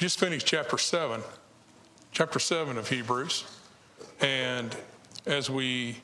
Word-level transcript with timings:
just 0.00 0.18
finished 0.18 0.46
chapter 0.46 0.78
7, 0.78 1.20
chapter 2.10 2.38
7 2.38 2.78
of 2.78 2.88
Hebrews. 2.88 3.44
And 4.22 4.74
as 5.26 5.50
we 5.50 5.98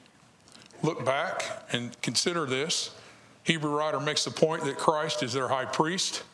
look 0.82 1.02
back 1.06 1.64
and 1.72 1.98
consider 2.02 2.44
this, 2.44 2.94
Hebrew 3.44 3.74
writer 3.74 3.98
makes 3.98 4.22
the 4.26 4.30
point 4.30 4.64
that 4.64 4.76
Christ 4.76 5.22
is 5.22 5.32
their 5.32 5.48
high 5.48 5.64
priest, 5.64 6.24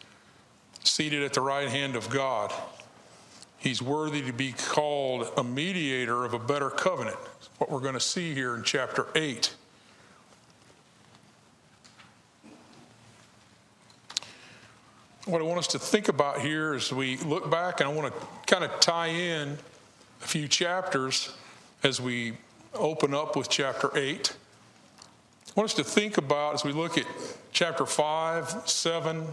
seated 0.83 1.23
at 1.23 1.35
the 1.35 1.41
right 1.41 1.69
hand 1.69 1.95
of 1.95 2.11
God. 2.11 2.53
He's 3.59 3.81
worthy 3.81 4.23
to 4.23 4.33
be 4.33 4.51
called 4.51 5.31
a 5.37 5.45
mediator 5.45 6.25
of 6.25 6.35
a 6.35 6.41
better 6.41 6.69
covenant. 6.69 7.17
What 7.59 7.71
we're 7.71 7.79
going 7.79 7.95
to 7.95 8.01
see 8.01 8.35
here 8.35 8.57
in 8.57 8.65
chapter 8.65 9.07
8. 9.15 9.55
What 15.25 15.41
I 15.41 15.45
want 15.45 15.61
us 15.61 15.69
to 15.69 15.79
think 15.79 16.09
about 16.09 16.41
here 16.41 16.75
as 16.75 16.93
we 16.93 17.17
look 17.19 17.49
back, 17.49 17.81
and 17.81 17.89
I 17.89 17.93
want 17.93 18.13
to 18.13 18.27
kind 18.53 18.65
of 18.65 18.81
tie 18.81 19.07
in 19.07 19.57
a 20.21 20.27
few 20.27 20.49
chapters 20.49 21.33
as 21.85 22.01
we 22.01 22.33
open 22.75 23.15
up 23.15 23.37
with 23.37 23.49
chapter 23.49 23.97
8. 23.97 24.37
I 25.47 25.53
want 25.55 25.71
us 25.71 25.75
to 25.75 25.85
think 25.85 26.19
about 26.19 26.55
as 26.55 26.65
we 26.65 26.73
look 26.73 26.99
at 26.99 27.07
chapter 27.53 27.87
5, 27.87 28.69
7, 28.69 29.25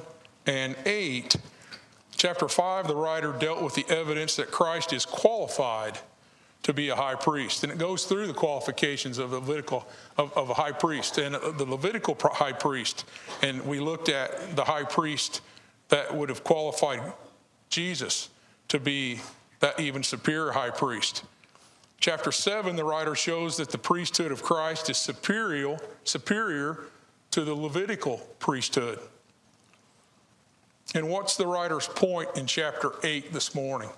and 0.45 0.75
8. 0.85 1.35
Chapter 2.15 2.47
5, 2.47 2.87
the 2.87 2.95
writer 2.95 3.33
dealt 3.33 3.63
with 3.63 3.73
the 3.73 3.85
evidence 3.89 4.35
that 4.35 4.51
Christ 4.51 4.93
is 4.93 5.07
qualified 5.07 5.97
to 6.61 6.71
be 6.71 6.89
a 6.89 6.95
high 6.95 7.15
priest. 7.15 7.63
And 7.63 7.73
it 7.73 7.79
goes 7.79 8.05
through 8.05 8.27
the 8.27 8.33
qualifications 8.33 9.17
of 9.17 9.31
the 9.31 9.39
Levitical 9.39 9.87
of, 10.19 10.37
of 10.37 10.51
a 10.51 10.53
high 10.53 10.71
priest 10.71 11.17
and 11.17 11.33
the 11.33 11.65
Levitical 11.65 12.15
high 12.31 12.51
priest. 12.51 13.05
And 13.41 13.65
we 13.65 13.79
looked 13.79 14.07
at 14.07 14.55
the 14.55 14.65
high 14.65 14.83
priest 14.83 15.41
that 15.89 16.15
would 16.15 16.29
have 16.29 16.43
qualified 16.43 17.01
Jesus 17.69 18.29
to 18.69 18.79
be 18.79 19.19
that 19.59 19.79
even 19.79 20.03
superior 20.03 20.51
high 20.51 20.69
priest. 20.69 21.23
Chapter 21.99 22.31
7, 22.31 22.75
the 22.75 22.85
writer 22.85 23.13
shows 23.13 23.57
that 23.57 23.71
the 23.71 23.77
priesthood 23.77 24.31
of 24.31 24.41
Christ 24.41 24.89
is 24.89 24.97
superior, 24.97 25.77
superior 26.05 26.79
to 27.31 27.43
the 27.43 27.53
Levitical 27.53 28.17
priesthood. 28.39 28.99
And 30.95 31.09
what's 31.09 31.35
the 31.35 31.45
writer's 31.45 31.87
point 31.87 32.29
in 32.35 32.47
chapter 32.47 32.93
8 33.03 33.33
this 33.33 33.53
morning? 33.53 33.89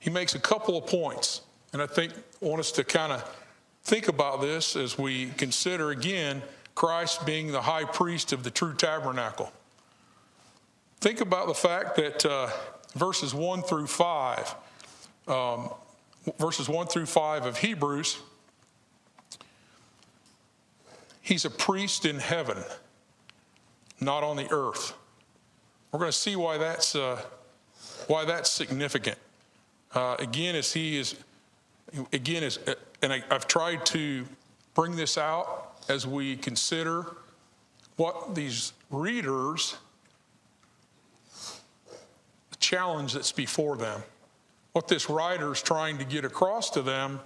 He 0.00 0.10
makes 0.10 0.34
a 0.34 0.40
couple 0.40 0.76
of 0.76 0.86
points, 0.86 1.42
and 1.72 1.80
I 1.80 1.86
think 1.86 2.12
want 2.40 2.58
us 2.58 2.72
to 2.72 2.84
kind 2.84 3.12
of 3.12 3.36
think 3.84 4.08
about 4.08 4.40
this 4.40 4.74
as 4.74 4.98
we 4.98 5.28
consider 5.36 5.92
again 5.92 6.42
Christ 6.74 7.24
being 7.24 7.52
the 7.52 7.62
high 7.62 7.84
priest 7.84 8.32
of 8.32 8.42
the 8.42 8.50
true 8.50 8.74
tabernacle. 8.74 9.52
Think 11.02 11.20
about 11.20 11.48
the 11.48 11.54
fact 11.54 11.96
that 11.96 12.24
uh, 12.24 12.48
verses 12.94 13.34
1 13.34 13.62
through 13.64 13.88
5, 13.88 14.54
um, 15.26 15.70
verses 16.38 16.68
1 16.68 16.86
through 16.86 17.06
5 17.06 17.44
of 17.44 17.56
Hebrews, 17.56 18.20
he's 21.20 21.44
a 21.44 21.50
priest 21.50 22.06
in 22.06 22.20
heaven, 22.20 22.58
not 24.00 24.22
on 24.22 24.36
the 24.36 24.46
earth. 24.52 24.94
We're 25.90 25.98
going 25.98 26.12
to 26.12 26.16
see 26.16 26.36
why 26.36 26.56
that's, 26.58 26.94
uh, 26.94 27.20
why 28.06 28.24
that's 28.24 28.48
significant. 28.48 29.18
Uh, 29.92 30.14
again, 30.20 30.54
as 30.54 30.72
he 30.72 30.98
is, 30.98 31.16
again, 32.12 32.44
as, 32.44 32.60
and 33.02 33.12
I, 33.12 33.24
I've 33.28 33.48
tried 33.48 33.84
to 33.86 34.24
bring 34.74 34.94
this 34.94 35.18
out 35.18 35.82
as 35.88 36.06
we 36.06 36.36
consider 36.36 37.16
what 37.96 38.36
these 38.36 38.72
readers 38.88 39.78
challenge 42.72 43.12
that's 43.12 43.32
before 43.32 43.76
them. 43.76 44.02
What 44.72 44.88
this 44.88 45.10
writer 45.10 45.52
is 45.52 45.60
trying 45.60 45.98
to 45.98 46.04
get 46.04 46.24
across 46.24 46.70
to 46.70 46.80
them, 46.80 47.20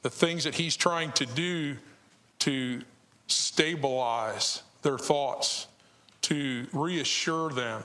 the 0.00 0.08
things 0.08 0.44
that 0.44 0.54
he's 0.54 0.74
trying 0.74 1.12
to 1.12 1.26
do 1.26 1.76
to 2.40 2.80
stabilize 3.26 4.62
their 4.80 4.96
thoughts, 4.96 5.66
to 6.22 6.66
reassure 6.72 7.50
them, 7.50 7.82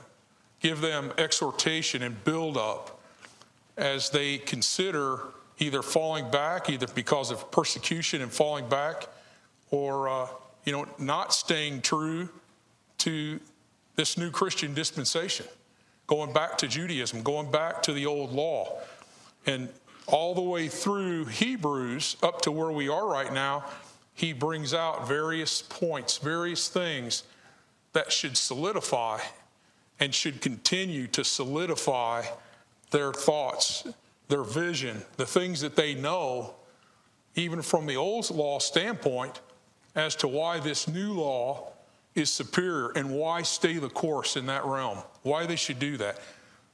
give 0.60 0.80
them 0.80 1.12
exhortation 1.18 2.02
and 2.02 2.24
build 2.24 2.56
up 2.56 2.98
as 3.76 4.08
they 4.08 4.38
consider 4.38 5.20
either 5.58 5.82
falling 5.82 6.30
back, 6.30 6.70
either 6.70 6.86
because 6.94 7.30
of 7.30 7.50
persecution 7.50 8.22
and 8.22 8.32
falling 8.32 8.66
back, 8.70 9.06
or 9.70 10.08
uh, 10.08 10.26
you 10.64 10.72
know, 10.72 10.86
not 10.98 11.34
staying 11.34 11.82
true 11.82 12.30
to 12.96 13.38
this 13.96 14.16
new 14.16 14.30
Christian 14.30 14.72
dispensation 14.72 15.46
going 16.12 16.30
back 16.30 16.58
to 16.58 16.68
Judaism, 16.68 17.22
going 17.22 17.50
back 17.50 17.82
to 17.82 17.90
the 17.94 18.04
old 18.04 18.32
law. 18.32 18.78
And 19.46 19.70
all 20.06 20.34
the 20.34 20.42
way 20.42 20.68
through 20.68 21.24
Hebrews 21.24 22.18
up 22.22 22.42
to 22.42 22.52
where 22.52 22.70
we 22.70 22.86
are 22.90 23.08
right 23.08 23.32
now, 23.32 23.64
he 24.12 24.34
brings 24.34 24.74
out 24.74 25.08
various 25.08 25.62
points, 25.62 26.18
various 26.18 26.68
things 26.68 27.22
that 27.94 28.12
should 28.12 28.36
solidify 28.36 29.20
and 30.00 30.14
should 30.14 30.42
continue 30.42 31.06
to 31.06 31.24
solidify 31.24 32.24
their 32.90 33.14
thoughts, 33.14 33.88
their 34.28 34.44
vision, 34.44 35.00
the 35.16 35.24
things 35.24 35.62
that 35.62 35.76
they 35.76 35.94
know, 35.94 36.52
even 37.36 37.62
from 37.62 37.86
the 37.86 37.96
old 37.96 38.28
law 38.28 38.58
standpoint, 38.58 39.40
as 39.94 40.14
to 40.16 40.28
why 40.28 40.60
this 40.60 40.86
new 40.86 41.14
law 41.14 41.72
is 42.14 42.32
superior 42.32 42.90
and 42.94 43.10
why 43.10 43.42
stay 43.42 43.78
the 43.78 43.88
course 43.88 44.36
in 44.36 44.46
that 44.46 44.64
realm, 44.64 44.98
why 45.22 45.46
they 45.46 45.56
should 45.56 45.78
do 45.78 45.96
that. 45.96 46.18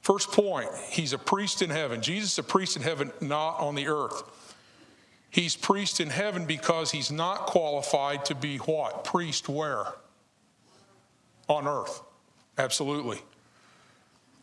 First 0.01 0.31
point, 0.31 0.69
he's 0.89 1.13
a 1.13 1.17
priest 1.17 1.61
in 1.61 1.69
heaven. 1.69 2.01
Jesus 2.01 2.33
is 2.33 2.39
a 2.39 2.43
priest 2.43 2.75
in 2.75 2.81
heaven, 2.81 3.11
not 3.21 3.59
on 3.59 3.75
the 3.75 3.87
earth. 3.87 4.23
He's 5.29 5.55
priest 5.55 5.99
in 5.99 6.09
heaven 6.09 6.45
because 6.45 6.91
he's 6.91 7.11
not 7.11 7.45
qualified 7.45 8.25
to 8.25 8.35
be 8.35 8.57
what? 8.57 9.03
Priest 9.03 9.47
where? 9.47 9.85
On 11.47 11.67
earth. 11.67 12.01
Absolutely. 12.57 13.19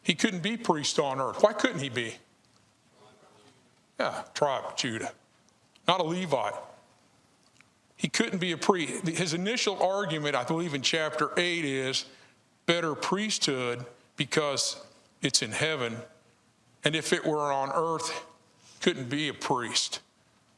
He 0.03 0.15
couldn't 0.15 0.43
be 0.43 0.57
priest 0.57 0.99
on 0.99 1.21
earth. 1.21 1.43
Why 1.43 1.53
couldn't 1.53 1.81
he 1.81 1.89
be? 1.89 2.15
Yeah, 3.99 4.23
tribe 4.35 4.77
Judah. 4.77 5.13
Not 5.89 6.01
a 6.01 6.05
Levite. 6.05 6.55
He 7.97 8.09
couldn't 8.09 8.39
be 8.39 8.53
a 8.53 8.59
priest. 8.59 9.07
His 9.09 9.33
initial 9.33 9.83
argument, 9.83 10.35
I 10.35 10.45
believe, 10.45 10.75
in 10.75 10.83
chapter 10.83 11.31
8 11.37 11.65
is 11.65 12.05
better 12.67 12.95
priesthood 12.95 13.85
because 14.17 14.81
it's 15.23 15.43
in 15.43 15.53
heaven. 15.53 15.97
And 16.85 16.95
if 16.95 17.13
it 17.13 17.25
were 17.25 17.53
on 17.53 17.71
earth, 17.75 18.25
couldn't 18.81 19.09
be 19.09 19.29
a 19.29 19.35
priest. 19.35 20.01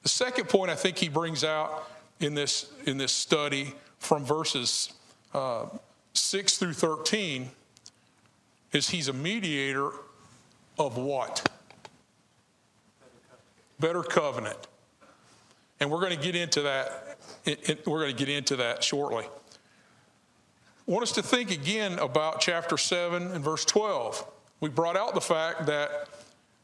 The 0.02 0.08
second 0.08 0.48
point 0.48 0.70
I 0.70 0.74
think 0.74 0.98
he 0.98 1.08
brings 1.08 1.44
out 1.44 1.88
in 2.20 2.34
this, 2.34 2.70
in 2.86 2.98
this 2.98 3.12
study 3.12 3.72
from 3.98 4.24
verses 4.24 4.92
uh, 5.32 5.66
6 6.14 6.58
through 6.58 6.72
13 6.72 7.50
is 8.72 8.90
he's 8.90 9.08
a 9.08 9.12
mediator 9.12 9.90
of 10.78 10.96
what? 10.96 11.48
Better 13.80 14.02
covenant. 14.02 14.58
And 15.80 15.90
we're 15.90 16.00
going 16.00 16.16
to 16.16 16.22
get 16.22 16.34
into 16.34 16.62
that. 16.62 17.18
We're 17.86 18.00
going 18.00 18.16
to 18.16 18.24
get 18.24 18.28
into 18.28 18.56
that 18.56 18.82
shortly. 18.82 19.24
I 19.26 20.90
want 20.90 21.02
us 21.02 21.12
to 21.12 21.22
think 21.22 21.50
again 21.50 21.98
about 21.98 22.40
chapter 22.40 22.76
7 22.76 23.30
and 23.30 23.44
verse 23.44 23.64
12. 23.64 24.26
We 24.60 24.70
brought 24.70 24.96
out 24.96 25.14
the 25.14 25.20
fact 25.20 25.66
that 25.66 26.08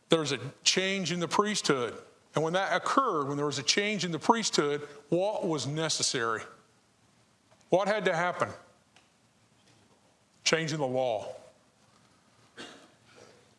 there's 0.09 0.33
a 0.33 0.39
change 0.65 1.13
in 1.13 1.21
the 1.21 1.29
priesthood. 1.29 1.95
And 2.35 2.43
when 2.43 2.55
that 2.55 2.75
occurred, 2.75 3.29
when 3.29 3.37
there 3.37 3.47
was 3.47 3.59
a 3.59 3.63
change 3.63 4.05
in 4.05 4.11
the 4.11 4.19
priesthood, 4.19 4.81
what 5.09 5.47
was 5.47 5.67
necessary? 5.67 6.41
What 7.69 7.87
had 7.87 8.05
to 8.07 8.15
happen? 8.15 8.49
Changing 10.43 10.79
the 10.79 10.87
law. 10.87 11.29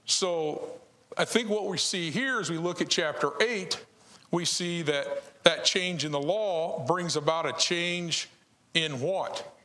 So 0.05 0.69
I 1.17 1.25
think 1.25 1.49
what 1.49 1.67
we 1.67 1.77
see 1.77 2.11
here 2.11 2.39
as 2.39 2.49
we 2.49 2.57
look 2.57 2.81
at 2.81 2.89
chapter 2.89 3.31
8, 3.41 3.83
we 4.31 4.45
see 4.45 4.81
that 4.83 5.23
that 5.45 5.63
change 5.63 6.03
in 6.03 6.11
the 6.11 6.19
law 6.19 6.85
brings 6.85 7.15
about 7.15 7.45
a 7.45 7.53
change 7.53 8.27
in 8.73 8.99
what? 8.99 9.55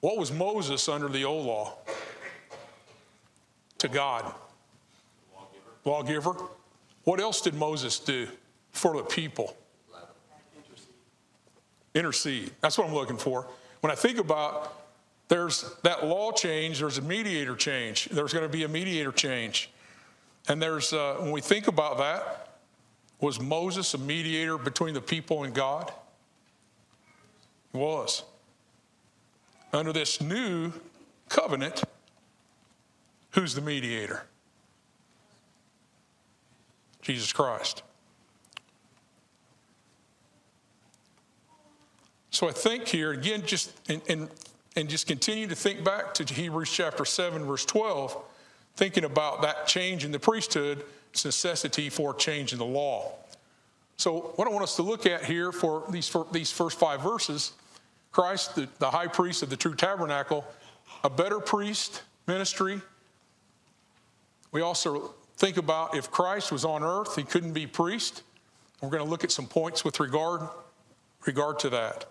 What 0.00 0.16
was 0.16 0.32
Moses 0.32 0.88
under 0.88 1.08
the 1.08 1.24
old 1.24 1.46
law? 1.46 1.74
To 3.78 3.88
God. 3.88 4.32
Lawgiver. 5.84 6.30
Lawgiver. 6.30 6.48
What 7.04 7.20
else 7.20 7.40
did 7.40 7.54
Moses 7.54 7.98
do 7.98 8.28
for 8.70 8.96
the 8.96 9.02
people? 9.02 9.56
Intercede. 10.56 10.88
Intercede. 11.94 12.50
That's 12.60 12.78
what 12.78 12.86
I'm 12.86 12.94
looking 12.94 13.18
for. 13.18 13.48
When 13.80 13.90
I 13.90 13.96
think 13.96 14.18
about 14.18 14.72
there's 15.26 15.74
that 15.82 16.06
law 16.06 16.30
change, 16.30 16.78
there's 16.78 16.98
a 16.98 17.02
mediator 17.02 17.56
change. 17.56 18.06
There's 18.06 18.32
going 18.32 18.44
to 18.44 18.52
be 18.52 18.62
a 18.62 18.68
mediator 18.68 19.10
change. 19.10 19.68
And 20.48 20.62
there's, 20.62 20.92
uh, 20.92 21.16
when 21.18 21.32
we 21.32 21.40
think 21.40 21.66
about 21.66 21.98
that, 21.98 22.41
was 23.22 23.40
Moses 23.40 23.94
a 23.94 23.98
mediator 23.98 24.58
between 24.58 24.92
the 24.92 25.00
people 25.00 25.44
and 25.44 25.54
God? 25.54 25.90
He 27.72 27.78
was. 27.78 28.24
Under 29.72 29.92
this 29.92 30.20
new 30.20 30.72
covenant, 31.30 31.82
Who's 33.32 33.54
the 33.54 33.60
mediator? 33.60 34.24
Jesus 37.00 37.32
Christ. 37.32 37.82
So 42.30 42.48
I 42.48 42.52
think 42.52 42.88
here, 42.88 43.12
again, 43.12 43.42
just 43.44 43.72
and, 43.88 44.00
and, 44.08 44.28
and 44.76 44.88
just 44.88 45.06
continue 45.06 45.46
to 45.48 45.54
think 45.54 45.82
back 45.82 46.14
to 46.14 46.24
Hebrews 46.24 46.70
chapter 46.70 47.04
7, 47.04 47.44
verse 47.44 47.64
12, 47.64 48.16
thinking 48.76 49.04
about 49.04 49.42
that 49.42 49.66
change 49.66 50.04
in 50.04 50.12
the 50.12 50.18
priesthood, 50.18 50.84
necessity 51.24 51.88
for 51.88 52.14
change 52.14 52.52
in 52.52 52.58
the 52.58 52.64
law. 52.64 53.12
So, 53.96 54.32
what 54.36 54.48
I 54.48 54.50
want 54.50 54.64
us 54.64 54.76
to 54.76 54.82
look 54.82 55.06
at 55.06 55.24
here 55.24 55.52
for 55.52 55.84
these, 55.90 56.08
for 56.08 56.26
these 56.32 56.50
first 56.50 56.78
five 56.78 57.02
verses 57.02 57.52
Christ, 58.10 58.54
the, 58.54 58.68
the 58.78 58.90
high 58.90 59.06
priest 59.06 59.42
of 59.42 59.48
the 59.48 59.56
true 59.56 59.74
tabernacle, 59.74 60.44
a 61.02 61.10
better 61.10 61.40
priest 61.40 62.02
ministry. 62.26 62.80
We 64.52 64.60
also 64.60 65.14
think 65.38 65.56
about 65.56 65.96
if 65.96 66.10
Christ 66.10 66.52
was 66.52 66.64
on 66.64 66.82
earth, 66.82 67.16
he 67.16 67.22
couldn't 67.22 67.52
be 67.52 67.66
priest. 67.66 68.22
We're 68.82 68.90
going 68.90 69.02
to 69.02 69.08
look 69.08 69.24
at 69.24 69.30
some 69.30 69.46
points 69.46 69.84
with 69.84 69.98
regard, 69.98 70.42
regard 71.24 71.58
to 71.60 71.70
that. 71.70 72.04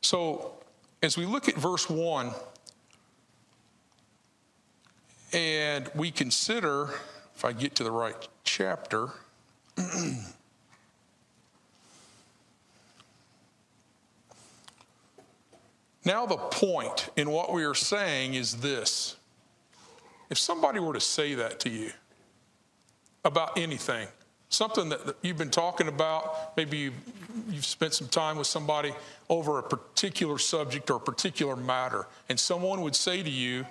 So, 0.00 0.54
as 1.02 1.18
we 1.18 1.26
look 1.26 1.48
at 1.48 1.56
verse 1.56 1.90
1 1.90 2.30
and 5.34 5.90
we 5.94 6.10
consider, 6.10 6.90
if 7.36 7.44
I 7.44 7.52
get 7.52 7.74
to 7.76 7.84
the 7.84 7.90
right 7.90 8.16
chapter, 8.44 9.08
now 16.04 16.26
the 16.26 16.36
point 16.36 17.10
in 17.16 17.30
what 17.30 17.52
we 17.52 17.64
are 17.64 17.74
saying 17.74 18.34
is 18.34 18.56
this. 18.56 19.16
If 20.30 20.38
somebody 20.38 20.80
were 20.80 20.94
to 20.94 21.00
say 21.00 21.34
that 21.34 21.60
to 21.60 21.68
you 21.68 21.90
about 23.24 23.58
anything, 23.58 24.08
something 24.48 24.88
that 24.88 25.16
you've 25.22 25.36
been 25.36 25.50
talking 25.50 25.88
about, 25.88 26.56
maybe 26.56 26.78
you've, 26.78 26.94
spent 27.64 27.94
some 27.94 28.08
time 28.08 28.36
with 28.36 28.46
somebody 28.46 28.92
over 29.28 29.58
a 29.58 29.62
particular 29.62 30.38
subject 30.38 30.90
or 30.90 30.96
a 30.96 31.00
particular 31.00 31.56
matter, 31.56 32.06
and 32.28 32.38
someone 32.38 32.80
would 32.82 32.94
say 32.96 33.22
to 33.22 33.30
you, 33.30 33.64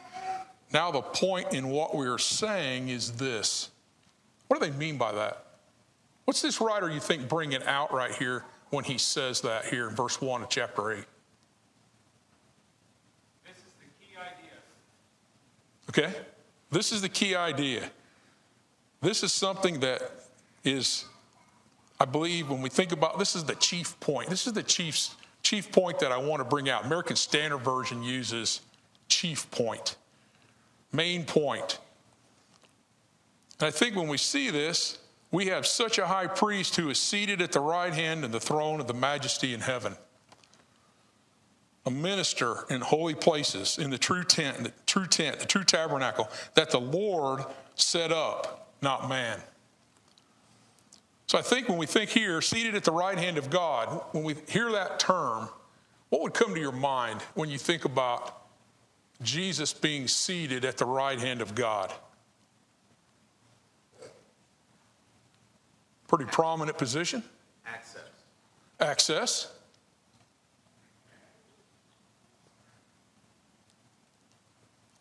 now 0.74 0.92
the 0.92 1.02
point 1.02 1.54
in 1.54 1.70
what 1.70 1.96
we 1.96 2.08
are 2.08 2.18
saying 2.18 2.90
is 2.90 3.14
this. 3.14 3.70
What 4.48 4.60
do 4.60 4.70
they 4.70 4.76
mean 4.78 4.98
by 4.98 5.12
that? 5.14 5.46
What's 6.26 6.42
this 6.42 6.60
writer 6.60 6.90
you 6.90 7.00
think 7.00 7.28
bringing 7.28 7.64
out 7.64 7.94
right 7.94 8.12
here 8.12 8.44
when 8.70 8.84
he 8.84 8.98
says 8.98 9.42
that 9.42 9.66
here 9.66 9.90
in 9.90 9.96
verse 9.96 10.22
1 10.22 10.44
of 10.44 10.50
chapter 10.50 10.92
8? 10.92 11.06
This 13.46 13.58
is 13.58 13.74
the 13.80 13.86
key 14.00 14.16
idea. 14.18 16.10
Okay? 16.10 16.26
This 16.72 16.92
is 16.92 17.02
the 17.02 17.10
key 17.10 17.36
idea. 17.36 17.90
This 19.02 19.22
is 19.22 19.34
something 19.34 19.82
that 19.82 20.02
is, 20.64 21.06
I 22.00 22.06
believe, 22.06 22.50
when 22.50 22.62
we 22.62 22.70
think 22.70 22.94
about 22.94 23.20
this 23.20 23.36
is 23.36 23.44
the 23.44 23.56
chief 23.56 24.00
point. 24.00 24.30
This 24.30 24.48
is 24.48 24.54
the 24.54 24.64
chief's 24.64 25.14
chief 25.44 25.72
point 25.72 26.00
that 26.00 26.12
I 26.12 26.18
want 26.18 26.40
to 26.40 26.46
bring 26.46 26.70
out. 26.70 26.86
American 26.86 27.18
Standard 27.18 27.60
Version 27.60 28.02
uses 28.02 28.62
chief 29.10 29.52
point, 29.52 29.98
main 30.94 31.26
point. 31.26 31.80
And 33.60 33.68
I 33.68 33.72
think 33.72 33.96
when 33.96 34.08
we 34.08 34.18
see 34.18 34.50
this, 34.50 35.00
we 35.32 35.48
have 35.48 35.66
such 35.66 35.98
a 35.98 36.06
high 36.06 36.28
priest 36.28 36.76
who 36.76 36.90
is 36.90 37.00
seated 37.00 37.42
at 37.42 37.52
the 37.52 37.60
right 37.60 37.94
hand 37.94 38.24
of 38.24 38.32
the 38.32 38.40
throne 38.40 38.80
of 38.80 38.88
the 38.88 38.94
majesty 38.94 39.54
in 39.54 39.62
heaven. 39.62 39.98
A 41.86 41.92
minister 41.92 42.66
in 42.70 42.82
holy 42.82 43.16
places, 43.16 43.78
in 43.78 43.90
the 43.90 43.98
true 43.98 44.24
tent, 44.24 44.64
the 44.64 44.72
true 44.86 45.08
tent, 45.08 45.40
the 45.40 45.46
true 45.46 45.64
tabernacle 45.64 46.30
that 46.54 46.70
the 46.70 46.80
Lord 46.80 47.44
set 47.76 48.12
up, 48.12 48.70
not 48.82 49.10
man. 49.10 49.40
So 51.28 51.38
I 51.40 51.42
think 51.42 51.68
when 51.68 51.80
we 51.80 51.88
think 51.88 52.12
here, 52.12 52.42
seated 52.42 52.76
at 52.76 52.84
the 52.84 52.92
right 52.92 53.18
hand 53.18 53.40
of 53.40 53.50
God, 53.50 54.02
when 54.12 54.24
we 54.24 54.36
hear 54.48 54.72
that 54.74 55.00
term, 55.00 55.50
what 56.10 56.22
would 56.22 56.36
come 56.36 56.54
to 56.54 56.60
your 56.60 56.72
mind 56.72 57.22
when 57.34 57.50
you 57.50 57.58
think 57.58 57.86
about 57.86 58.43
Jesus 59.24 59.74
being 59.74 60.08
seated 60.08 60.66
at 60.66 60.78
the 60.78 60.86
right 60.86 61.20
hand 61.20 61.42
of 61.42 61.56
God? 61.56 61.92
Pretty 66.08 66.26
prominent 66.26 66.78
position. 66.78 67.24
Access. 67.66 68.02
Access. 68.80 69.52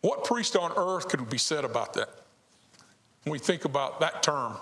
What 0.01 0.25
priest 0.25 0.55
on 0.57 0.73
earth 0.75 1.07
could 1.07 1.29
be 1.29 1.37
said 1.37 1.63
about 1.63 1.93
that? 1.93 2.09
When 3.23 3.31
we 3.31 3.39
think 3.39 3.63
about 3.63 4.01
that 4.01 4.21
term, 4.21 4.57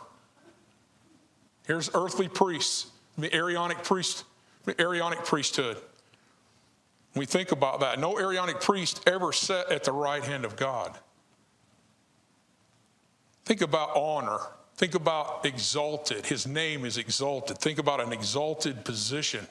here's 1.66 1.90
earthly 1.96 2.28
priests, 2.28 2.92
the 3.18 3.34
Aaronic 3.36 3.84
priest, 3.84 4.24
the 4.66 4.80
Aaronic 4.80 5.26
priesthood. 5.26 5.78
We 7.16 7.26
think 7.26 7.52
about 7.52 7.82
that, 7.82 8.00
no 8.00 8.18
Aaronic 8.18 8.62
priest 8.62 9.02
ever 9.06 9.34
sat 9.34 9.70
at 9.70 9.84
the 9.84 9.92
right 9.92 10.24
hand 10.24 10.46
of 10.46 10.56
God. 10.56 10.98
Think 13.44 13.62
about 13.62 13.96
honor. 13.96 14.40
Think 14.76 14.96
about 14.96 15.46
exalted. 15.46 16.26
His 16.26 16.48
name 16.48 16.86
is 16.86 16.98
exalted. 16.98 17.58
Think 17.58 17.80
about 17.80 18.00
an 18.00 18.14
exalted 18.14 18.86
position, 18.86 19.46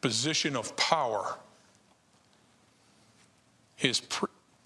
position 0.00 0.56
of 0.56 0.74
power. 0.76 1.36
His 3.76 4.00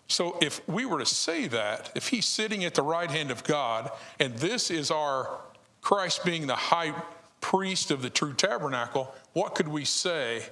so 0.06 0.36
if 0.40 0.66
we 0.68 0.86
were 0.86 0.98
to 0.98 1.06
say 1.06 1.46
that, 1.48 1.90
if 1.94 2.08
he's 2.08 2.26
sitting 2.26 2.64
at 2.64 2.74
the 2.74 2.82
right 2.82 3.10
hand 3.10 3.30
of 3.30 3.44
God, 3.44 3.90
and 4.18 4.34
this 4.36 4.70
is 4.70 4.90
our 4.90 5.38
Christ 5.82 6.24
being 6.24 6.46
the 6.46 6.56
high 6.56 6.94
priest 7.40 7.90
of 7.90 8.02
the 8.02 8.10
true 8.10 8.34
tabernacle, 8.34 9.14
what 9.34 9.54
could 9.54 9.68
we 9.68 9.84
say? 9.84 10.44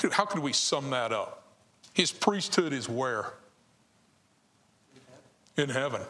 Could, 0.00 0.12
how 0.12 0.24
could 0.24 0.40
we 0.40 0.54
sum 0.54 0.90
that 0.90 1.12
up? 1.12 1.42
His 1.92 2.10
priesthood 2.10 2.72
is 2.72 2.88
where? 2.88 3.34
In 5.58 5.68
heaven. 5.68 6.00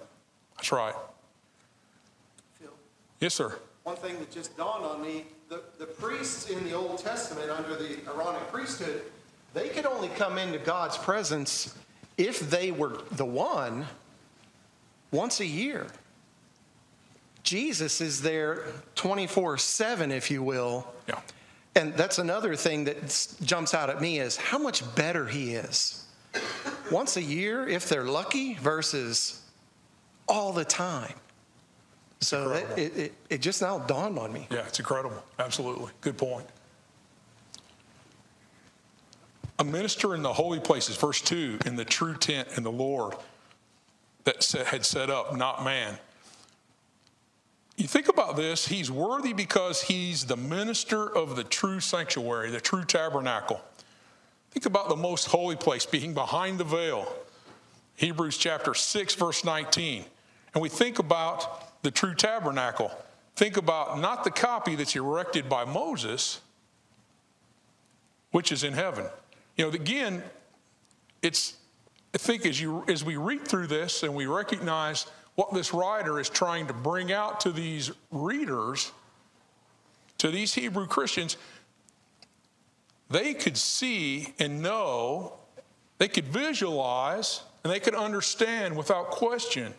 That's 0.56 0.70
right. 0.70 0.94
Phil, 2.60 2.70
Yes, 3.18 3.34
sir. 3.34 3.58
One 3.82 3.96
thing 3.96 4.16
that 4.20 4.30
just 4.30 4.56
dawned 4.56 4.84
on 4.84 5.02
me, 5.02 5.24
the, 5.48 5.62
the 5.78 5.86
priests 5.86 6.48
in 6.48 6.62
the 6.64 6.72
Old 6.72 6.98
Testament 6.98 7.50
under 7.50 7.74
the 7.74 7.98
Aaronic 8.06 8.52
priesthood, 8.52 9.02
they 9.54 9.68
could 9.68 9.86
only 9.86 10.08
come 10.08 10.38
into 10.38 10.58
God's 10.58 10.96
presence 10.96 11.74
if 12.16 12.48
they 12.48 12.70
were 12.70 12.98
the 13.12 13.24
one 13.24 13.86
once 15.10 15.40
a 15.40 15.46
year. 15.46 15.88
Jesus 17.42 18.00
is 18.00 18.22
there 18.22 18.62
24 18.94 19.58
7, 19.58 20.12
if 20.12 20.30
you 20.30 20.44
will. 20.44 20.86
Yeah. 21.08 21.18
And 21.76 21.94
that's 21.94 22.18
another 22.18 22.56
thing 22.56 22.84
that 22.84 23.36
jumps 23.42 23.74
out 23.74 23.90
at 23.90 24.00
me 24.00 24.18
is 24.18 24.36
how 24.36 24.58
much 24.58 24.82
better 24.94 25.26
he 25.26 25.54
is. 25.54 26.04
Once 26.90 27.16
a 27.16 27.22
year, 27.22 27.68
if 27.68 27.88
they're 27.88 28.04
lucky, 28.04 28.54
versus 28.54 29.42
all 30.28 30.52
the 30.52 30.64
time. 30.64 31.14
So 32.20 32.52
it, 32.76 32.98
it, 32.98 33.14
it 33.30 33.40
just 33.40 33.62
now 33.62 33.78
dawned 33.78 34.18
on 34.18 34.32
me. 34.32 34.46
Yeah, 34.50 34.66
it's 34.66 34.78
incredible. 34.78 35.22
Absolutely. 35.38 35.90
Good 36.00 36.18
point. 36.18 36.46
A 39.58 39.64
minister 39.64 40.14
in 40.14 40.22
the 40.22 40.32
holy 40.32 40.60
places, 40.60 40.96
verse 40.96 41.20
2, 41.20 41.60
in 41.66 41.76
the 41.76 41.84
true 41.84 42.16
tent 42.16 42.48
in 42.56 42.62
the 42.62 42.72
Lord 42.72 43.14
that 44.24 44.44
had 44.66 44.84
set 44.84 45.10
up, 45.10 45.36
not 45.36 45.64
man. 45.64 45.98
You 47.80 47.86
think 47.86 48.10
about 48.10 48.36
this, 48.36 48.68
he's 48.68 48.90
worthy 48.90 49.32
because 49.32 49.80
he's 49.80 50.26
the 50.26 50.36
minister 50.36 51.16
of 51.16 51.34
the 51.34 51.44
true 51.44 51.80
sanctuary, 51.80 52.50
the 52.50 52.60
true 52.60 52.84
tabernacle. 52.84 53.58
Think 54.50 54.66
about 54.66 54.90
the 54.90 54.96
most 54.96 55.28
holy 55.28 55.56
place 55.56 55.86
being 55.86 56.12
behind 56.12 56.58
the 56.58 56.64
veil. 56.64 57.10
Hebrews 57.96 58.36
chapter 58.36 58.74
6, 58.74 59.14
verse 59.14 59.46
19. 59.46 60.04
And 60.52 60.60
we 60.60 60.68
think 60.68 60.98
about 60.98 61.82
the 61.82 61.90
true 61.90 62.12
tabernacle. 62.14 62.92
Think 63.34 63.56
about 63.56 63.98
not 63.98 64.24
the 64.24 64.30
copy 64.30 64.74
that's 64.74 64.94
erected 64.94 65.48
by 65.48 65.64
Moses, 65.64 66.42
which 68.30 68.52
is 68.52 68.62
in 68.62 68.74
heaven. 68.74 69.06
You 69.56 69.64
know, 69.64 69.70
again, 69.70 70.22
it's 71.22 71.56
I 72.12 72.18
think 72.18 72.44
as 72.44 72.60
you 72.60 72.84
as 72.88 73.02
we 73.04 73.16
read 73.16 73.48
through 73.48 73.68
this 73.68 74.02
and 74.02 74.14
we 74.14 74.26
recognize 74.26 75.06
what 75.34 75.52
this 75.54 75.72
writer 75.72 76.20
is 76.20 76.28
trying 76.28 76.66
to 76.66 76.72
bring 76.72 77.12
out 77.12 77.40
to 77.40 77.52
these 77.52 77.90
readers, 78.10 78.92
to 80.18 80.30
these 80.30 80.54
Hebrew 80.54 80.86
Christians, 80.86 81.36
they 83.08 83.34
could 83.34 83.56
see 83.56 84.34
and 84.38 84.62
know, 84.62 85.34
they 85.98 86.08
could 86.08 86.26
visualize, 86.26 87.42
and 87.64 87.72
they 87.72 87.80
could 87.80 87.94
understand 87.94 88.76
without 88.76 89.10
question. 89.10 89.74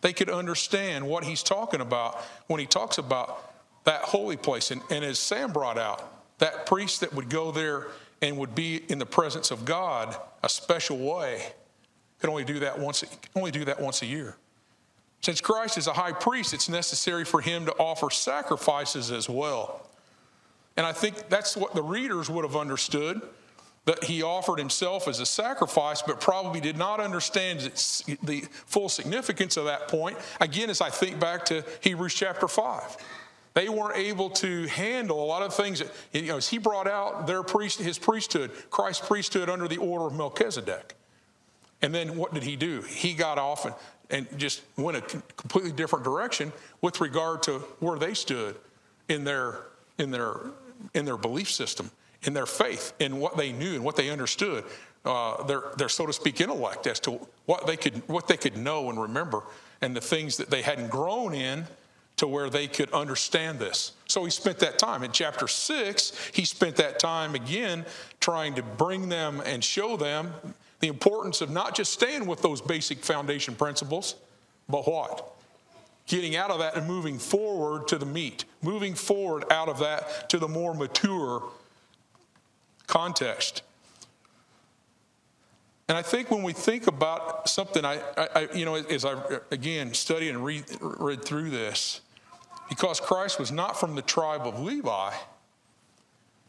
They 0.00 0.12
could 0.12 0.28
understand 0.28 1.06
what 1.06 1.24
he's 1.24 1.42
talking 1.42 1.80
about 1.80 2.20
when 2.48 2.60
he 2.60 2.66
talks 2.66 2.98
about 2.98 3.52
that 3.84 4.02
holy 4.02 4.36
place. 4.36 4.70
And, 4.70 4.82
and 4.90 5.04
as 5.04 5.18
Sam 5.18 5.52
brought 5.52 5.78
out, 5.78 6.38
that 6.38 6.66
priest 6.66 7.00
that 7.00 7.14
would 7.14 7.30
go 7.30 7.52
there 7.52 7.88
and 8.20 8.36
would 8.36 8.54
be 8.54 8.82
in 8.88 8.98
the 8.98 9.06
presence 9.06 9.50
of 9.50 9.64
God 9.64 10.16
a 10.42 10.48
special 10.48 10.98
way. 10.98 11.52
could 12.20 12.30
only 12.30 12.44
do 12.44 12.60
that 12.60 12.78
once, 12.78 13.04
only 13.34 13.50
do 13.50 13.64
that 13.64 13.80
once 13.80 14.02
a 14.02 14.06
year. 14.06 14.36
Since 15.22 15.40
Christ 15.40 15.78
is 15.78 15.86
a 15.86 15.92
high 15.92 16.12
priest, 16.12 16.52
it's 16.52 16.68
necessary 16.68 17.24
for 17.24 17.40
him 17.40 17.64
to 17.66 17.72
offer 17.78 18.10
sacrifices 18.10 19.10
as 19.10 19.28
well. 19.28 19.86
And 20.76 20.84
I 20.84 20.92
think 20.92 21.28
that's 21.28 21.56
what 21.56 21.74
the 21.74 21.82
readers 21.82 22.28
would 22.28 22.44
have 22.44 22.56
understood 22.56 23.20
that 23.84 24.04
he 24.04 24.22
offered 24.22 24.58
himself 24.58 25.08
as 25.08 25.20
a 25.20 25.26
sacrifice, 25.26 26.02
but 26.02 26.20
probably 26.20 26.60
did 26.60 26.76
not 26.76 27.00
understand 27.00 27.60
the 27.60 28.44
full 28.66 28.88
significance 28.88 29.56
of 29.56 29.64
that 29.64 29.88
point. 29.88 30.16
Again, 30.40 30.70
as 30.70 30.80
I 30.80 30.90
think 30.90 31.18
back 31.18 31.44
to 31.46 31.64
Hebrews 31.80 32.14
chapter 32.14 32.46
5. 32.46 32.96
They 33.54 33.68
weren't 33.68 33.98
able 33.98 34.30
to 34.30 34.66
handle 34.68 35.22
a 35.22 35.26
lot 35.26 35.42
of 35.42 35.52
things. 35.52 35.80
That, 35.80 35.90
you 36.12 36.22
know, 36.28 36.38
as 36.38 36.48
he 36.48 36.58
brought 36.58 36.86
out 36.88 37.26
their 37.26 37.42
priest, 37.42 37.80
his 37.80 37.98
priesthood, 37.98 38.50
Christ's 38.70 39.06
priesthood 39.06 39.50
under 39.50 39.68
the 39.68 39.76
order 39.76 40.06
of 40.06 40.14
Melchizedek. 40.14 40.94
And 41.82 41.94
then 41.94 42.16
what 42.16 42.32
did 42.32 42.44
he 42.44 42.56
do? 42.56 42.80
He 42.82 43.12
got 43.12 43.38
off 43.38 43.66
and, 43.66 43.74
and 44.12 44.26
just 44.36 44.62
went 44.76 44.96
a 44.96 45.00
completely 45.00 45.72
different 45.72 46.04
direction 46.04 46.52
with 46.82 47.00
regard 47.00 47.42
to 47.44 47.58
where 47.80 47.98
they 47.98 48.14
stood 48.14 48.54
in 49.08 49.24
their 49.24 49.58
in 49.98 50.10
their 50.10 50.36
in 50.94 51.04
their 51.04 51.16
belief 51.16 51.50
system, 51.50 51.90
in 52.22 52.32
their 52.32 52.46
faith, 52.46 52.92
in 53.00 53.18
what 53.18 53.36
they 53.36 53.52
knew 53.52 53.74
and 53.74 53.84
what 53.84 53.96
they 53.96 54.10
understood, 54.10 54.64
uh, 55.04 55.42
their 55.44 55.62
their 55.76 55.88
so 55.88 56.06
to 56.06 56.12
speak 56.12 56.40
intellect 56.40 56.86
as 56.86 57.00
to 57.00 57.18
what 57.46 57.66
they 57.66 57.76
could 57.76 58.06
what 58.08 58.28
they 58.28 58.36
could 58.36 58.56
know 58.56 58.90
and 58.90 59.00
remember, 59.00 59.42
and 59.80 59.96
the 59.96 60.00
things 60.00 60.36
that 60.36 60.50
they 60.50 60.62
hadn't 60.62 60.90
grown 60.90 61.34
in 61.34 61.66
to 62.16 62.26
where 62.26 62.50
they 62.50 62.68
could 62.68 62.92
understand 62.92 63.58
this. 63.58 63.92
So 64.06 64.24
he 64.24 64.30
spent 64.30 64.58
that 64.58 64.78
time. 64.78 65.02
In 65.02 65.12
chapter 65.12 65.48
six, 65.48 66.12
he 66.32 66.44
spent 66.44 66.76
that 66.76 66.98
time 66.98 67.34
again 67.34 67.86
trying 68.20 68.54
to 68.56 68.62
bring 68.62 69.08
them 69.08 69.42
and 69.44 69.64
show 69.64 69.96
them 69.96 70.32
the 70.82 70.88
importance 70.88 71.40
of 71.40 71.48
not 71.48 71.76
just 71.76 71.92
staying 71.92 72.26
with 72.26 72.42
those 72.42 72.60
basic 72.60 73.04
foundation 73.04 73.54
principles, 73.54 74.16
but 74.68 74.84
what? 74.86 75.32
Getting 76.08 76.34
out 76.34 76.50
of 76.50 76.58
that 76.58 76.76
and 76.76 76.88
moving 76.88 77.20
forward 77.20 77.86
to 77.86 77.98
the 77.98 78.04
meat, 78.04 78.44
moving 78.62 78.94
forward 78.94 79.44
out 79.52 79.68
of 79.68 79.78
that 79.78 80.28
to 80.30 80.38
the 80.38 80.48
more 80.48 80.74
mature 80.74 81.44
context. 82.88 83.62
And 85.88 85.96
I 85.96 86.02
think 86.02 86.32
when 86.32 86.42
we 86.42 86.52
think 86.52 86.88
about 86.88 87.48
something, 87.48 87.84
I, 87.84 88.00
I 88.16 88.48
you 88.52 88.64
know, 88.64 88.74
as 88.74 89.04
I 89.04 89.14
again 89.52 89.94
study 89.94 90.30
and 90.30 90.44
read, 90.44 90.64
read 90.80 91.24
through 91.24 91.50
this, 91.50 92.00
because 92.68 92.98
Christ 92.98 93.38
was 93.38 93.52
not 93.52 93.78
from 93.78 93.94
the 93.94 94.02
tribe 94.02 94.48
of 94.48 94.58
Levi, 94.58 95.12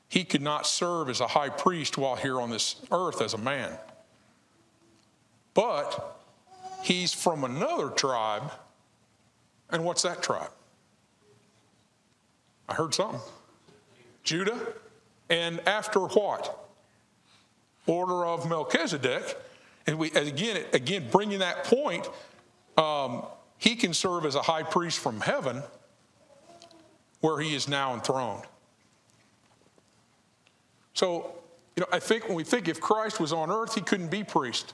he 0.10 0.24
could 0.24 0.42
not 0.42 0.66
serve 0.66 1.08
as 1.08 1.22
a 1.22 1.28
high 1.28 1.50
priest 1.50 2.00
while 2.00 2.16
here 2.16 2.42
on 2.42 2.50
this 2.50 2.78
earth 2.92 3.22
as 3.22 3.36
a 3.36 3.38
man. 3.38 3.78
But 5.54 6.18
he's 6.82 7.14
from 7.14 7.44
another 7.44 7.90
tribe. 7.90 8.52
And 9.70 9.84
what's 9.86 10.02
that 10.04 10.22
tribe? 10.22 10.52
I 12.68 12.74
heard 12.74 12.94
something. 12.94 13.20
Judah. 14.24 14.60
And 15.30 15.60
after 15.68 16.00
what? 16.00 16.68
Order 17.86 18.26
of 18.26 18.50
Melchizedek. 18.50 19.38
And 19.86 19.98
we 19.98 20.12
again, 20.12 20.64
again, 20.74 21.08
bringing 21.12 21.40
that 21.40 21.66
point, 21.66 22.08
um, 22.78 23.24
he 23.58 23.76
can 23.76 23.94
serve 23.94 24.26
as 24.26 24.36
a 24.36 24.42
high 24.42 24.64
priest 24.64 25.00
from 25.00 25.22
heaven 25.22 25.62
where 27.22 27.40
he 27.40 27.56
is 27.56 27.68
now 27.68 27.94
enthroned. 27.94 28.44
So, 30.94 31.34
you 31.76 31.82
know, 31.82 31.88
I 31.92 32.00
think 32.00 32.28
when 32.28 32.36
we 32.36 32.44
think 32.44 32.68
if 32.68 32.80
Christ 32.80 33.20
was 33.20 33.34
on 33.34 33.50
earth, 33.50 33.76
he 33.76 33.82
couldn't 33.82 34.12
be 34.12 34.24
priest. 34.24 34.74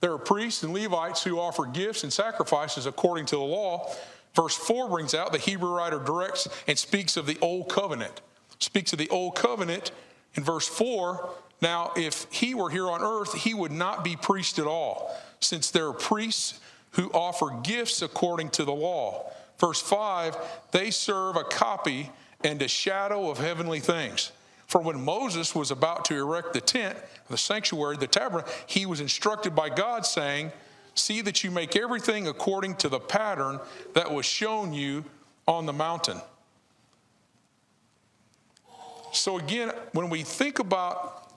There 0.00 0.12
are 0.12 0.18
priests 0.18 0.62
and 0.62 0.72
Levites 0.72 1.22
who 1.22 1.38
offer 1.38 1.66
gifts 1.66 2.02
and 2.02 2.12
sacrifices 2.12 2.86
according 2.86 3.26
to 3.26 3.36
the 3.36 3.42
law. 3.42 3.92
Verse 4.34 4.56
4 4.56 4.88
brings 4.88 5.14
out 5.14 5.32
the 5.32 5.38
Hebrew 5.38 5.70
writer 5.70 5.98
directs 5.98 6.48
and 6.66 6.78
speaks 6.78 7.16
of 7.16 7.26
the 7.26 7.38
old 7.40 7.68
covenant. 7.68 8.20
Speaks 8.58 8.92
of 8.92 8.98
the 8.98 9.08
old 9.10 9.34
covenant 9.34 9.92
in 10.34 10.44
verse 10.44 10.66
4. 10.68 11.30
Now, 11.60 11.92
if 11.96 12.26
he 12.30 12.54
were 12.54 12.70
here 12.70 12.90
on 12.90 13.02
earth, 13.02 13.34
he 13.34 13.52
would 13.52 13.72
not 13.72 14.02
be 14.02 14.16
priest 14.16 14.58
at 14.58 14.66
all, 14.66 15.14
since 15.40 15.70
there 15.70 15.88
are 15.88 15.92
priests 15.92 16.58
who 16.92 17.10
offer 17.10 17.50
gifts 17.62 18.00
according 18.02 18.50
to 18.50 18.64
the 18.64 18.72
law. 18.72 19.30
Verse 19.58 19.80
5 19.80 20.36
they 20.70 20.90
serve 20.90 21.36
a 21.36 21.44
copy 21.44 22.10
and 22.42 22.62
a 22.62 22.68
shadow 22.68 23.30
of 23.30 23.38
heavenly 23.38 23.80
things. 23.80 24.32
For 24.70 24.80
when 24.80 25.04
Moses 25.04 25.52
was 25.52 25.72
about 25.72 26.04
to 26.04 26.14
erect 26.14 26.52
the 26.52 26.60
tent, 26.60 26.96
the 27.28 27.36
sanctuary, 27.36 27.96
the 27.96 28.06
tabernacle, 28.06 28.52
he 28.68 28.86
was 28.86 29.00
instructed 29.00 29.52
by 29.52 29.68
God, 29.68 30.06
saying, 30.06 30.52
See 30.94 31.22
that 31.22 31.42
you 31.42 31.50
make 31.50 31.74
everything 31.74 32.28
according 32.28 32.76
to 32.76 32.88
the 32.88 33.00
pattern 33.00 33.58
that 33.94 34.12
was 34.12 34.26
shown 34.26 34.72
you 34.72 35.04
on 35.48 35.66
the 35.66 35.72
mountain. 35.72 36.20
So, 39.10 39.38
again, 39.38 39.72
when 39.90 40.08
we 40.08 40.22
think 40.22 40.60
about 40.60 41.32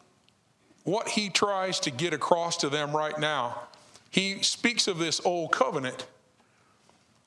what 0.84 1.08
he 1.08 1.30
tries 1.30 1.80
to 1.82 1.90
get 1.90 2.14
across 2.14 2.58
to 2.58 2.70
them 2.70 2.96
right 2.96 3.18
now, 3.18 3.64
he 4.12 4.44
speaks 4.44 4.88
of 4.88 5.00
this 5.00 5.20
old 5.26 5.52
covenant 5.52 6.06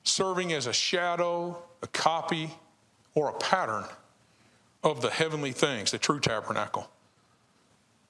serving 0.05 0.53
as 0.53 0.67
a 0.67 0.73
shadow, 0.73 1.61
a 1.83 1.87
copy, 1.87 2.51
or 3.13 3.27
a 3.27 3.33
pattern 3.33 3.83
of 4.83 5.01
the 5.01 5.09
heavenly 5.09 5.51
things, 5.51 5.91
the 5.91 5.97
true 5.97 6.19
tabernacle. 6.19 6.89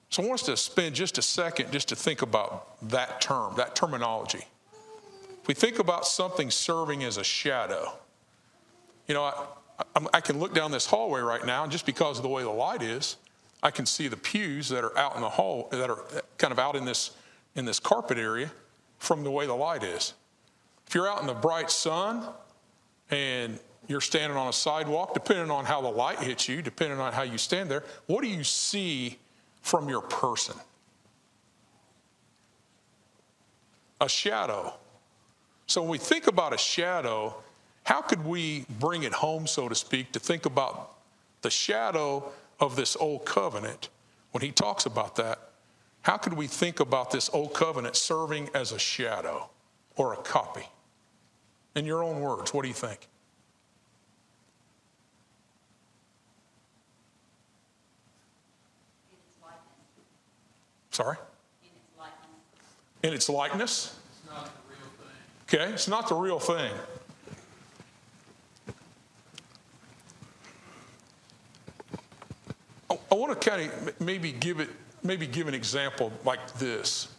So 0.09 0.23
I 0.23 0.27
want 0.27 0.41
us 0.41 0.45
to 0.45 0.57
spend 0.57 0.95
just 0.95 1.17
a 1.17 1.21
second 1.21 1.71
just 1.71 1.89
to 1.89 1.95
think 1.95 2.21
about 2.21 2.79
that 2.89 3.19
term, 3.19 3.55
that 3.57 3.75
terminology. 3.75 4.45
If 5.41 5.47
we 5.47 5.53
think 5.53 5.79
about 5.79 6.05
something 6.05 6.49
serving 6.49 7.03
as 7.03 7.17
a 7.17 7.23
shadow, 7.23 7.93
you 9.07 9.13
know, 9.13 9.23
I, 9.23 9.45
I, 9.95 10.05
I 10.15 10.21
can 10.21 10.39
look 10.39 10.53
down 10.53 10.71
this 10.71 10.85
hallway 10.85 11.21
right 11.21 11.45
now, 11.45 11.63
and 11.63 11.71
just 11.71 11.85
because 11.85 12.17
of 12.17 12.23
the 12.23 12.29
way 12.29 12.43
the 12.43 12.49
light 12.49 12.81
is, 12.81 13.17
I 13.63 13.71
can 13.71 13.85
see 13.85 14.07
the 14.07 14.17
pews 14.17 14.69
that 14.69 14.83
are 14.83 14.97
out 14.97 15.15
in 15.15 15.21
the 15.21 15.29
hall, 15.29 15.67
that 15.71 15.89
are 15.89 16.03
kind 16.37 16.51
of 16.51 16.59
out 16.59 16.75
in 16.75 16.85
this 16.85 17.11
in 17.55 17.65
this 17.65 17.79
carpet 17.79 18.19
area, 18.19 18.51
from 18.99 19.23
the 19.23 19.31
way 19.31 19.47
the 19.47 19.53
light 19.53 19.83
is. 19.83 20.13
If 20.85 20.93
you're 20.93 21.09
out 21.09 21.21
in 21.21 21.27
the 21.27 21.33
bright 21.33 21.71
sun 21.71 22.27
and 23.09 23.59
you're 23.87 24.01
standing 24.01 24.37
on 24.37 24.47
a 24.47 24.53
sidewalk, 24.53 25.13
depending 25.13 25.49
on 25.49 25.65
how 25.65 25.81
the 25.81 25.89
light 25.89 26.19
hits 26.19 26.47
you, 26.47 26.61
depending 26.61 26.99
on 26.99 27.13
how 27.13 27.23
you 27.23 27.37
stand 27.37 27.71
there, 27.71 27.83
what 28.07 28.21
do 28.21 28.27
you 28.27 28.43
see 28.43 29.17
from 29.61 29.89
your 29.89 30.01
person? 30.01 30.55
A 34.01 34.09
shadow. 34.09 34.73
So 35.65 35.81
when 35.81 35.89
we 35.89 35.97
think 35.97 36.27
about 36.27 36.53
a 36.53 36.57
shadow, 36.57 37.35
how 37.83 38.01
could 38.01 38.25
we 38.25 38.65
bring 38.79 39.03
it 39.03 39.13
home, 39.13 39.47
so 39.47 39.69
to 39.69 39.75
speak, 39.75 40.11
to 40.11 40.19
think 40.19 40.45
about 40.45 40.93
the 41.41 41.49
shadow 41.49 42.31
of 42.59 42.75
this 42.75 42.95
old 42.97 43.25
covenant 43.25 43.89
when 44.31 44.41
he 44.41 44.51
talks 44.51 44.85
about 44.85 45.15
that? 45.15 45.39
How 46.01 46.17
could 46.17 46.33
we 46.33 46.47
think 46.47 46.79
about 46.79 47.11
this 47.11 47.29
old 47.33 47.53
covenant 47.53 47.95
serving 47.95 48.49
as 48.53 48.71
a 48.71 48.79
shadow 48.79 49.49
or 49.95 50.13
a 50.13 50.17
copy? 50.17 50.67
In 51.75 51.85
your 51.85 52.03
own 52.03 52.21
words, 52.21 52.53
what 52.53 52.61
do 52.61 52.67
you 52.67 52.73
think? 52.73 53.07
Sorry? 60.97 61.17
In 63.03 63.13
its 63.13 63.29
likeness. 63.29 63.99
It's 64.09 64.27
not 64.27 64.45
the 64.45 64.49
real 64.67 64.89
thing. 64.97 65.59
Okay, 65.59 65.71
it's 65.71 65.87
not 65.87 66.09
the 66.09 66.15
real 66.15 66.39
thing. 66.39 66.73
I, 72.89 72.97
I 73.11 73.13
want 73.13 73.39
to 73.39 73.47
kind 73.47 73.71
of 73.71 74.01
maybe 74.01 74.31
give 74.31 74.59
it, 74.59 74.69
maybe 75.03 75.27
give 75.27 75.47
an 75.47 75.53
example 75.53 76.11
like 76.25 76.55
this. 76.55 77.09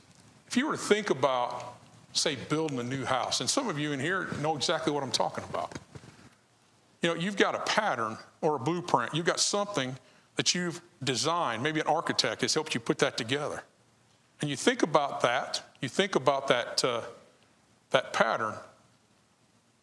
If 0.49 0.57
you 0.57 0.67
were 0.67 0.73
to 0.73 0.79
think 0.79 1.11
about, 1.11 1.77
say, 2.15 2.35
building 2.49 2.81
a 2.81 2.83
new 2.83 3.05
house, 3.05 3.41
and 3.41 3.49
some 3.49 3.69
of 3.69 3.79
you 3.79 3.93
in 3.93 4.01
here 4.01 4.27
know 4.43 4.57
exactly 4.57 4.93
what 4.93 5.05
I'm 5.05 5.13
talking 5.13 5.45
about. 5.45 5.79
You 7.01 7.11
know, 7.11 7.15
you've 7.15 7.37
got 7.37 7.55
a 7.55 7.61
pattern 7.61 8.19
or 8.41 8.57
a 8.57 8.59
blueprint. 8.59 9.15
You've 9.15 9.25
got 9.25 9.39
something 9.39 9.97
that 10.39 10.55
you've 10.55 10.81
designed. 11.03 11.65
Maybe 11.65 11.81
an 11.81 11.89
architect 11.89 12.43
has 12.43 12.55
helped 12.55 12.73
you 12.73 12.81
put 12.81 12.99
that 12.99 13.19
together. 13.19 13.65
And 14.41 14.49
you 14.49 14.55
think 14.55 14.85
about 14.85 15.21
that, 15.23 15.61
you 15.83 15.89
think 15.89 16.15
about 16.15 16.47
that, 16.47 16.83
uh, 16.85 17.01
that 17.91 18.13
pattern. 18.13 18.55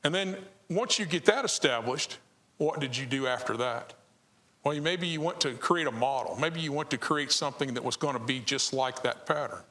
And 0.05 0.15
then 0.15 0.37
once 0.69 0.97
you 0.97 1.05
get 1.05 1.25
that 1.25 1.43
established, 1.43 2.19
what 2.57 2.79
did 2.79 2.95
you 2.95 3.05
do 3.05 3.27
after 3.27 3.57
that? 3.57 3.95
Well, 4.63 4.79
maybe 4.79 5.07
you 5.07 5.19
went 5.19 5.41
to 5.41 5.55
create 5.55 5.87
a 5.87 5.91
model. 5.91 6.37
Maybe 6.39 6.61
you 6.61 6.71
went 6.71 6.89
to 6.91 6.97
create 6.97 7.33
something 7.33 7.73
that 7.73 7.83
was 7.83 7.97
going 7.97 8.13
to 8.13 8.23
be 8.23 8.39
just 8.39 8.71
like 8.71 9.03
that 9.03 9.25
pattern. 9.25 9.61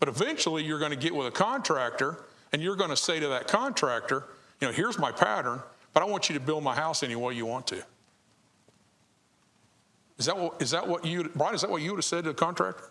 But 0.00 0.10
eventually, 0.10 0.62
you're 0.62 0.78
going 0.78 0.92
to 0.92 0.98
get 0.98 1.14
with 1.14 1.28
a 1.28 1.32
contractor 1.32 2.24
and 2.52 2.60
you're 2.62 2.76
going 2.76 2.90
to 2.90 2.96
say 2.96 3.20
to 3.20 3.28
that 3.28 3.48
contractor, 3.48 4.24
you 4.60 4.68
know, 4.68 4.72
here's 4.72 4.98
my 4.98 5.12
pattern, 5.12 5.62
but 5.94 6.02
I 6.02 6.06
want 6.06 6.28
you 6.28 6.34
to 6.34 6.40
build 6.40 6.62
my 6.62 6.74
house 6.74 7.02
any 7.02 7.16
way 7.16 7.34
you 7.34 7.46
want 7.46 7.66
to. 7.68 7.82
Is 10.20 10.26
that 10.26 10.36
what, 10.36 10.60
is 10.60 10.70
that 10.72 10.86
what 10.86 11.06
you, 11.06 11.30
Brian, 11.34 11.54
is 11.54 11.62
that 11.62 11.70
what 11.70 11.80
you 11.80 11.92
would 11.92 11.96
have 11.96 12.04
said 12.04 12.24
to 12.24 12.30
the 12.30 12.34
contractor? 12.34 12.90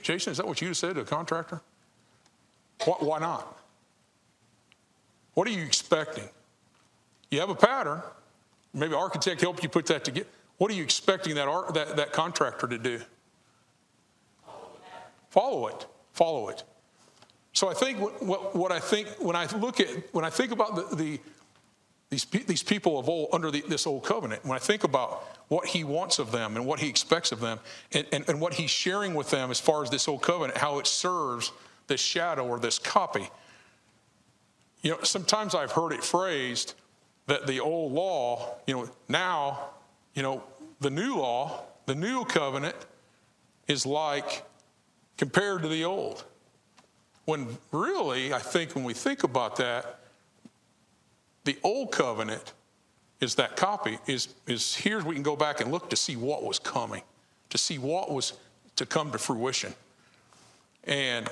Jason, 0.00 0.30
is 0.30 0.36
that 0.36 0.46
what 0.46 0.60
you 0.60 0.66
would 0.66 0.70
have 0.70 0.76
said 0.76 0.94
to 0.94 1.00
a 1.00 1.04
contractor? 1.04 1.62
Why, 2.84 2.94
why 3.00 3.18
not? 3.18 3.58
What 5.34 5.48
are 5.48 5.50
you 5.50 5.64
expecting? 5.64 6.28
You 7.32 7.40
have 7.40 7.50
a 7.50 7.56
pattern. 7.56 8.02
Maybe 8.72 8.94
architect 8.94 9.40
helped 9.40 9.64
you 9.64 9.68
put 9.68 9.86
that 9.86 10.04
together. 10.04 10.28
What 10.58 10.70
are 10.70 10.74
you 10.74 10.84
expecting 10.84 11.34
that, 11.34 11.48
art, 11.48 11.74
that, 11.74 11.96
that 11.96 12.12
contractor 12.12 12.68
to 12.68 12.78
do? 12.78 13.00
Follow 15.30 15.66
it. 15.66 15.86
Follow 16.12 16.50
it. 16.50 16.62
So 17.52 17.68
I 17.68 17.74
think 17.74 17.98
what, 17.98 18.22
what, 18.22 18.54
what 18.54 18.70
I 18.70 18.78
think 18.78 19.08
when 19.18 19.34
I 19.34 19.46
look 19.56 19.80
at 19.80 19.88
when 20.14 20.24
I 20.24 20.30
think 20.30 20.52
about 20.52 20.76
the, 20.76 20.94
the 20.94 21.20
these 22.10 22.24
pe- 22.24 22.44
these 22.44 22.62
people 22.62 22.98
of 22.98 23.08
old 23.08 23.28
under 23.32 23.50
the, 23.50 23.62
this 23.68 23.86
old 23.86 24.04
covenant, 24.04 24.44
when 24.44 24.56
I 24.56 24.60
think 24.60 24.84
about 24.84 25.24
what 25.48 25.66
he 25.66 25.84
wants 25.84 26.18
of 26.18 26.32
them 26.32 26.56
and 26.56 26.66
what 26.66 26.80
he 26.80 26.88
expects 26.88 27.32
of 27.32 27.40
them, 27.40 27.58
and, 27.92 28.06
and, 28.12 28.28
and 28.28 28.40
what 28.40 28.54
he's 28.54 28.70
sharing 28.70 29.14
with 29.14 29.30
them 29.30 29.50
as 29.50 29.60
far 29.60 29.82
as 29.82 29.90
this 29.90 30.08
old 30.08 30.22
covenant, 30.22 30.58
how 30.58 30.78
it 30.78 30.86
serves 30.86 31.52
this 31.86 32.00
shadow 32.00 32.46
or 32.46 32.58
this 32.58 32.78
copy. 32.78 33.28
You 34.82 34.92
know, 34.92 34.98
sometimes 35.02 35.54
I've 35.54 35.72
heard 35.72 35.92
it 35.92 36.04
phrased 36.04 36.74
that 37.26 37.46
the 37.46 37.60
old 37.60 37.92
law, 37.92 38.56
you 38.66 38.74
know, 38.74 38.90
now, 39.08 39.70
you 40.14 40.22
know, 40.22 40.42
the 40.80 40.90
new 40.90 41.16
law, 41.16 41.64
the 41.86 41.94
new 41.94 42.24
covenant 42.24 42.76
is 43.66 43.84
like 43.84 44.44
compared 45.16 45.62
to 45.62 45.68
the 45.68 45.84
old. 45.84 46.24
When 47.24 47.58
really, 47.72 48.32
I 48.32 48.38
think 48.38 48.74
when 48.76 48.84
we 48.84 48.94
think 48.94 49.24
about 49.24 49.56
that, 49.56 50.00
the 51.46 51.58
old 51.62 51.92
covenant 51.92 52.52
is 53.20 53.36
that 53.36 53.56
copy, 53.56 53.98
is, 54.06 54.28
is 54.46 54.76
here 54.76 55.02
we 55.02 55.14
can 55.14 55.22
go 55.22 55.36
back 55.36 55.60
and 55.60 55.72
look 55.72 55.88
to 55.88 55.96
see 55.96 56.16
what 56.16 56.42
was 56.42 56.58
coming, 56.58 57.02
to 57.48 57.56
see 57.56 57.78
what 57.78 58.10
was 58.10 58.34
to 58.76 58.84
come 58.84 59.10
to 59.12 59.18
fruition. 59.18 59.72
And 60.84 61.28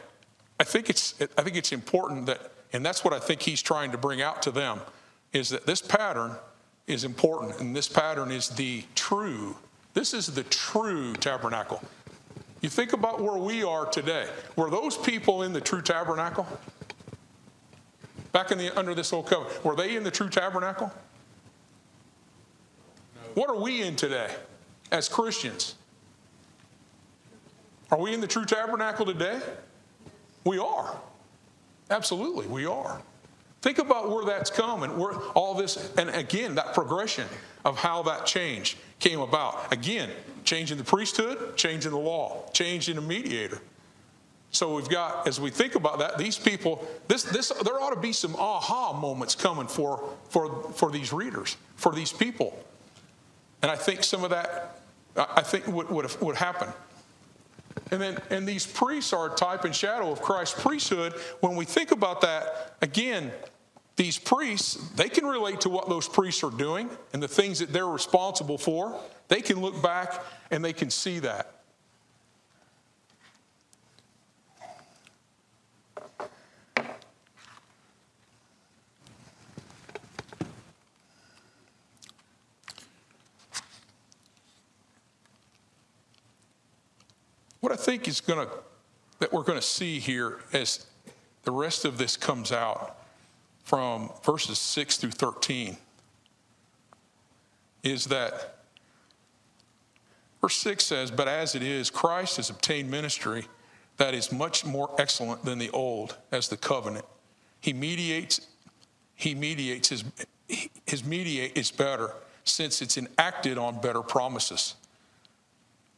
I 0.59 0.65
think 0.65 0.89
it's, 0.89 1.15
I 1.37 1.43
think 1.43 1.57
it's 1.57 1.73
important 1.73 2.27
that, 2.27 2.53
and 2.73 2.85
that's 2.85 3.05
what 3.05 3.13
I 3.13 3.19
think 3.19 3.43
he's 3.43 3.61
trying 3.61 3.91
to 3.91 3.99
bring 3.99 4.23
out 4.23 4.41
to 4.43 4.51
them, 4.51 4.81
is 5.33 5.51
that 5.51 5.67
this 5.67 5.83
pattern 5.83 6.37
is 6.87 7.05
important, 7.05 7.61
and 7.61 7.77
this 7.77 7.89
pattern 7.89 8.31
is 8.31 8.49
the 8.49 8.85
true, 8.95 9.57
this 9.93 10.15
is 10.15 10.29
the 10.29 10.45
true 10.45 11.13
tabernacle. 11.15 11.83
You 12.61 12.71
think 12.71 12.95
about 12.95 13.21
where 13.21 13.37
we 13.37 13.63
are 13.63 13.85
today. 13.85 14.27
Were 14.57 14.71
those 14.71 14.97
people 14.97 15.43
in 15.43 15.53
the 15.53 15.61
true 15.61 15.83
tabernacle? 15.83 16.47
Back 18.35 18.51
in 18.51 18.59
the 18.59 18.77
under 18.77 18.97
this 18.97 19.13
old 19.13 19.29
covenant, 19.29 19.65
were 19.65 19.77
they 19.77 19.95
in 19.95 20.03
the 20.03 20.11
true 20.11 20.29
tabernacle? 20.29 20.93
What 23.35 23.49
are 23.49 23.61
we 23.61 23.83
in 23.83 23.95
today 23.95 24.29
as 24.91 25.09
Christians? 25.09 25.77
Are 27.93 27.99
we 27.99 28.13
in 28.13 28.21
the 28.21 28.27
true 28.27 28.45
tabernacle 28.45 29.07
today? 29.07 29.41
We 30.43 30.59
are. 30.59 30.97
Absolutely, 31.91 32.49
we 32.49 32.67
are. 32.67 33.01
Think 33.63 33.79
about 33.79 34.11
where 34.11 34.25
that's 34.25 34.51
come 34.51 34.83
and 34.83 34.99
where 34.99 35.15
all 35.35 35.55
this, 35.55 35.93
and 35.97 36.11
again, 36.11 36.57
that 36.57 36.75
progression 36.75 37.29
of 37.65 37.79
how 37.79 38.03
that 38.03 38.27
change 38.27 38.77
came 38.99 39.21
about. 39.21 39.73
Again, 39.73 40.11
change 40.43 40.73
in 40.73 40.79
the 40.79 40.85
priesthood, 40.85 41.57
change 41.57 41.87
in 41.87 41.93
the 41.93 41.99
law, 41.99 42.51
change 42.53 42.89
in 42.89 42.97
the 42.97 43.03
mediator. 43.03 43.61
So 44.55 44.77
we've 44.77 44.89
got, 44.89 45.27
as 45.27 45.41
we 45.41 45.51
think 45.51 45.75
about 45.75 45.99
that, 45.99 46.17
these 46.17 46.39
people, 46.39 46.87
this, 47.09 47.25
this, 47.25 47.49
there 47.49 47.81
ought 47.81 47.93
to 47.93 48.01
be 48.01 48.13
some 48.13 48.37
aha 48.37 48.93
moments 48.93 49.35
coming 49.35 49.67
for, 49.67 50.09
for, 50.29 50.71
for 50.75 50.93
these 50.93 51.13
readers, 51.13 51.57
for 51.75 51.93
these 51.93 52.13
people. 52.13 52.57
And 53.63 53.71
I 53.71 53.75
think 53.75 54.05
some 54.05 54.23
of 54.23 54.31
that, 54.31 54.81
I 55.17 55.43
think 55.43 55.67
would, 55.67 55.91
would, 55.91 56.21
would 56.21 56.37
happen. 56.37 56.69
And 57.91 58.01
then, 58.01 58.19
and 58.31 58.47
these 58.47 58.65
priests 58.65 59.13
are 59.13 59.33
a 59.33 59.35
type 59.35 59.65
and 59.65 59.75
shadow 59.75 60.13
of 60.13 60.23
Christ's 60.23 60.63
priesthood. 60.63 61.15
When 61.41 61.57
we 61.57 61.65
think 61.65 61.91
about 61.91 62.21
that, 62.21 62.77
again, 62.81 63.33
these 63.97 64.21
priests, 64.21 64.75
they 64.91 65.09
can 65.09 65.27
relate 65.27 65.63
to 65.63 65.69
what 65.69 65.89
those 65.89 66.07
priests 66.07 66.45
are 66.45 66.51
doing 66.53 66.89
and 67.13 67.21
the 67.21 67.27
things 67.27 67.59
that 67.59 67.73
they're 67.73 67.89
responsible 67.89 68.59
for. 68.59 68.97
They 69.27 69.41
can 69.41 69.61
look 69.61 69.83
back 69.83 70.23
and 70.53 70.65
they 70.65 70.73
can 70.73 70.91
see 70.91 71.19
that. 71.19 71.54
What 87.65 87.73
I 87.73 87.77
think 87.77 88.09
is 88.09 88.21
going 88.21 88.47
to, 88.47 88.53
that 89.21 89.33
we're 89.33 89.43
going 89.43 89.59
to 89.59 89.67
see 89.67 89.99
here 89.99 90.41
as 90.53 90.85
the 91.45 91.51
rest 91.51 91.87
of 91.87 91.97
this 91.97 92.15
comes 92.15 92.53
out 92.53 92.99
from 93.63 94.11
verses 94.23 94.59
6 94.59 94.99
through 94.99 95.13
13 95.13 95.79
is 97.83 98.05
that 98.05 98.57
verse 100.43 100.57
6 100.57 100.85
says, 100.85 101.11
But 101.11 101.27
as 101.27 101.55
it 101.55 101.63
is, 101.63 101.89
Christ 101.89 102.37
has 102.37 102.51
obtained 102.51 102.91
ministry 102.91 103.47
that 103.97 104.13
is 104.13 104.31
much 104.31 104.67
more 104.67 104.95
excellent 104.99 105.47
than 105.47 105.59
the 105.59 105.71
old 105.71 106.19
as 106.31 106.49
the 106.49 106.59
covenant. 106.59 107.07
He 107.63 107.73
mediates, 107.73 108.47
he 109.15 109.35
mediates 109.35 109.89
his, 109.89 110.05
his 110.85 111.03
mediate 111.03 111.57
is 111.57 111.71
better 111.71 112.13
since 112.45 112.83
it's 112.83 112.99
enacted 112.99 113.57
on 113.57 113.81
better 113.81 114.03
promises. 114.03 114.75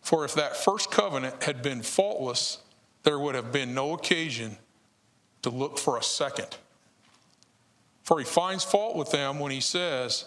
For 0.07 0.25
if 0.25 0.35
that 0.35 0.57
first 0.57 0.93
covenant 0.93 1.43
had 1.43 1.63
been 1.63 1.83
faultless, 1.83 2.59
there 3.03 3.19
would 3.19 3.35
have 3.35 3.51
been 3.51 3.75
no 3.75 3.93
occasion 3.93 4.57
to 5.43 5.51
look 5.51 5.79
for 5.79 5.99
a 5.99 6.03
second. 6.03 6.59
For 8.05 8.21
he 8.21 8.25
finds 8.25 8.63
fault 8.63 8.95
with 8.95 9.11
them 9.11 9.41
when 9.41 9.51
he 9.51 9.61
says, 9.61 10.27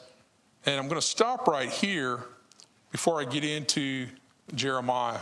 and 0.66 0.76
I'm 0.78 0.90
going 0.90 1.00
to 1.00 1.08
stop 1.08 1.48
right 1.48 1.70
here 1.70 2.26
before 2.92 3.22
I 3.22 3.24
get 3.24 3.46
into 3.46 4.08
Jeremiah, 4.54 5.22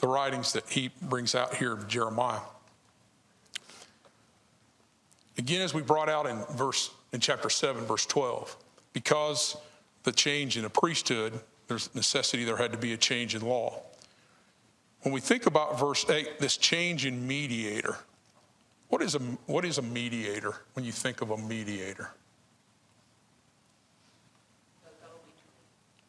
the 0.00 0.08
writings 0.08 0.52
that 0.52 0.68
he 0.68 0.90
brings 1.00 1.34
out 1.34 1.54
here 1.54 1.72
of 1.72 1.88
Jeremiah. 1.88 2.40
Again, 5.38 5.62
as 5.62 5.72
we 5.72 5.80
brought 5.80 6.10
out 6.10 6.26
in 6.26 6.44
verse 6.58 6.90
in 7.10 7.20
chapter 7.20 7.48
7, 7.48 7.86
verse 7.86 8.04
12, 8.04 8.54
because 8.92 9.56
the 10.02 10.12
change 10.12 10.58
in 10.58 10.64
the 10.64 10.68
priesthood 10.68 11.40
there's 11.68 11.94
necessity 11.94 12.44
there 12.44 12.56
had 12.56 12.72
to 12.72 12.78
be 12.78 12.92
a 12.92 12.96
change 12.96 13.34
in 13.34 13.42
law. 13.42 13.82
When 15.02 15.12
we 15.12 15.20
think 15.20 15.46
about 15.46 15.78
verse 15.78 16.08
8, 16.08 16.38
this 16.38 16.56
change 16.56 17.06
in 17.06 17.26
mediator, 17.26 17.96
what 18.88 19.02
is 19.02 19.14
a, 19.14 19.18
what 19.46 19.64
is 19.64 19.78
a 19.78 19.82
mediator 19.82 20.54
when 20.74 20.84
you 20.84 20.92
think 20.92 21.20
of 21.20 21.30
a 21.30 21.36
mediator? 21.36 22.10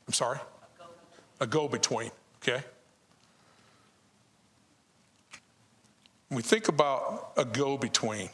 I'm 0.07 0.13
sorry? 0.13 0.39
A 1.39 1.47
go 1.47 1.67
between, 1.67 2.11
okay? 2.41 2.63
When 6.29 6.37
we 6.37 6.41
think 6.41 6.67
about 6.67 7.33
a 7.37 7.45
go 7.45 7.77
between, 7.77 8.29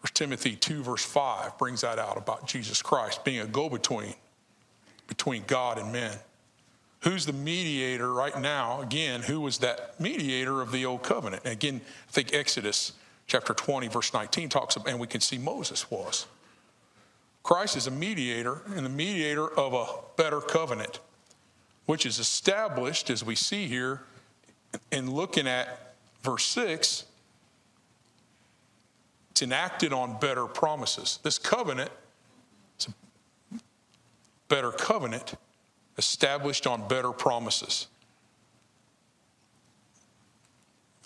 1 0.00 0.10
Timothy 0.14 0.56
2, 0.56 0.82
verse 0.82 1.04
5 1.04 1.58
brings 1.58 1.80
that 1.80 1.98
out 1.98 2.16
about 2.16 2.46
Jesus 2.46 2.80
Christ 2.80 3.24
being 3.24 3.40
a 3.40 3.46
go 3.46 3.68
between 3.68 4.14
between 5.08 5.42
God 5.46 5.78
and 5.78 5.92
men. 5.92 6.16
Who's 7.00 7.26
the 7.26 7.32
mediator 7.32 8.12
right 8.12 8.38
now? 8.40 8.80
Again, 8.80 9.22
who 9.22 9.40
was 9.40 9.58
that 9.58 9.98
mediator 10.00 10.60
of 10.60 10.70
the 10.70 10.84
old 10.84 11.02
covenant? 11.02 11.42
And 11.44 11.52
again, 11.52 11.80
I 12.08 12.12
think 12.12 12.32
Exodus 12.32 12.92
chapter 13.26 13.54
20, 13.54 13.88
verse 13.88 14.12
19 14.14 14.48
talks 14.48 14.76
about, 14.76 14.88
and 14.88 15.00
we 15.00 15.06
can 15.06 15.20
see 15.20 15.38
Moses 15.38 15.90
was. 15.90 16.26
Christ 17.42 17.76
is 17.76 17.86
a 17.86 17.90
mediator 17.90 18.62
and 18.74 18.84
the 18.84 18.90
mediator 18.90 19.48
of 19.48 19.74
a 19.74 19.86
better 20.16 20.40
covenant, 20.40 21.00
which 21.86 22.04
is 22.04 22.18
established, 22.18 23.10
as 23.10 23.24
we 23.24 23.34
see 23.34 23.66
here 23.66 24.02
in 24.90 25.10
looking 25.10 25.46
at 25.46 25.94
verse 26.22 26.44
6, 26.46 27.04
it's 29.30 29.42
enacted 29.42 29.92
on 29.92 30.18
better 30.18 30.46
promises. 30.46 31.20
This 31.22 31.38
covenant 31.38 31.90
better 34.48 34.70
covenant 34.70 35.34
established 35.96 36.66
on 36.66 36.88
better 36.88 37.12
promises. 37.12 37.88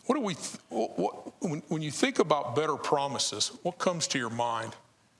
What 0.06 0.16
do 0.16 0.20
we, 0.20 0.34
what, 0.68 1.42
when, 1.42 1.62
when 1.68 1.82
you 1.82 1.90
think 1.90 2.18
about 2.18 2.56
better 2.56 2.76
promises, 2.76 3.52
what 3.62 3.78
comes 3.78 4.06
to 4.08 4.18
your 4.18 4.30
mind 4.30 4.74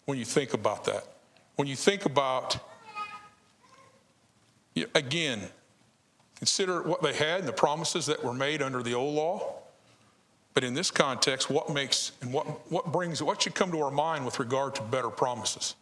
when 0.06 0.18
you 0.18 0.24
think 0.24 0.54
about 0.54 0.84
that? 0.84 1.04
When 1.56 1.68
you 1.68 1.76
think 1.76 2.04
about, 2.04 2.58
again, 4.94 5.40
consider 6.36 6.82
what 6.82 7.02
they 7.02 7.12
had 7.12 7.40
and 7.40 7.48
the 7.48 7.52
promises 7.52 8.06
that 8.06 8.22
were 8.24 8.34
made 8.34 8.62
under 8.62 8.82
the 8.82 8.94
old 8.94 9.14
law. 9.14 9.54
But 10.54 10.64
in 10.64 10.74
this 10.74 10.90
context, 10.90 11.48
what 11.48 11.70
makes 11.70 12.12
and 12.20 12.32
what, 12.32 12.44
what 12.70 12.92
brings, 12.92 13.22
what 13.22 13.40
should 13.40 13.54
come 13.54 13.70
to 13.72 13.80
our 13.80 13.90
mind 13.90 14.24
with 14.24 14.38
regard 14.38 14.74
to 14.74 14.82
better 14.82 15.08
promises? 15.08 15.76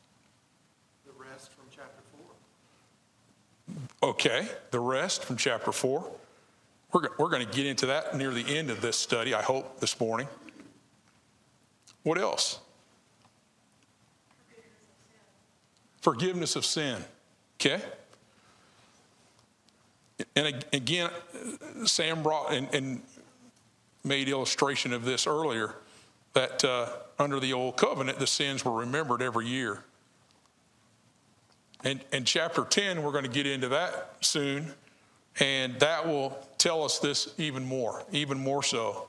Okay, 4.02 4.48
the 4.70 4.80
rest 4.80 5.24
from 5.24 5.36
chapter 5.36 5.72
4. 5.72 6.10
We're, 6.92 7.08
we're 7.18 7.28
going 7.28 7.46
to 7.46 7.52
get 7.52 7.66
into 7.66 7.86
that 7.86 8.16
near 8.16 8.30
the 8.30 8.56
end 8.56 8.70
of 8.70 8.80
this 8.80 8.96
study, 8.96 9.34
I 9.34 9.42
hope, 9.42 9.78
this 9.80 10.00
morning. 10.00 10.26
What 12.02 12.18
else? 12.18 12.60
Forgiveness 16.00 16.56
of 16.56 16.64
sin. 16.64 17.04
Okay? 17.60 17.80
And 20.34 20.64
again, 20.72 21.10
Sam 21.84 22.22
brought 22.22 22.52
and, 22.52 22.68
and 22.74 23.02
made 24.02 24.28
illustration 24.28 24.92
of 24.92 25.04
this 25.04 25.26
earlier 25.26 25.74
that 26.32 26.64
uh, 26.64 26.88
under 27.18 27.38
the 27.38 27.52
old 27.52 27.76
covenant, 27.76 28.18
the 28.18 28.26
sins 28.26 28.64
were 28.64 28.72
remembered 28.72 29.20
every 29.20 29.46
year. 29.46 29.84
And, 31.82 32.26
chapter 32.26 32.64
10, 32.64 33.02
we're 33.02 33.12
going 33.12 33.24
to 33.24 33.30
get 33.30 33.46
into 33.46 33.68
that 33.68 34.16
soon, 34.20 34.74
and 35.38 35.78
that 35.80 36.06
will 36.06 36.36
tell 36.58 36.84
us 36.84 36.98
this 36.98 37.32
even 37.38 37.64
more, 37.64 38.04
even 38.12 38.38
more 38.38 38.62
so. 38.62 39.08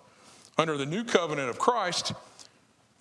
Under 0.57 0.77
the 0.77 0.85
new 0.85 1.03
covenant 1.03 1.49
of 1.49 1.59
Christ, 1.59 2.13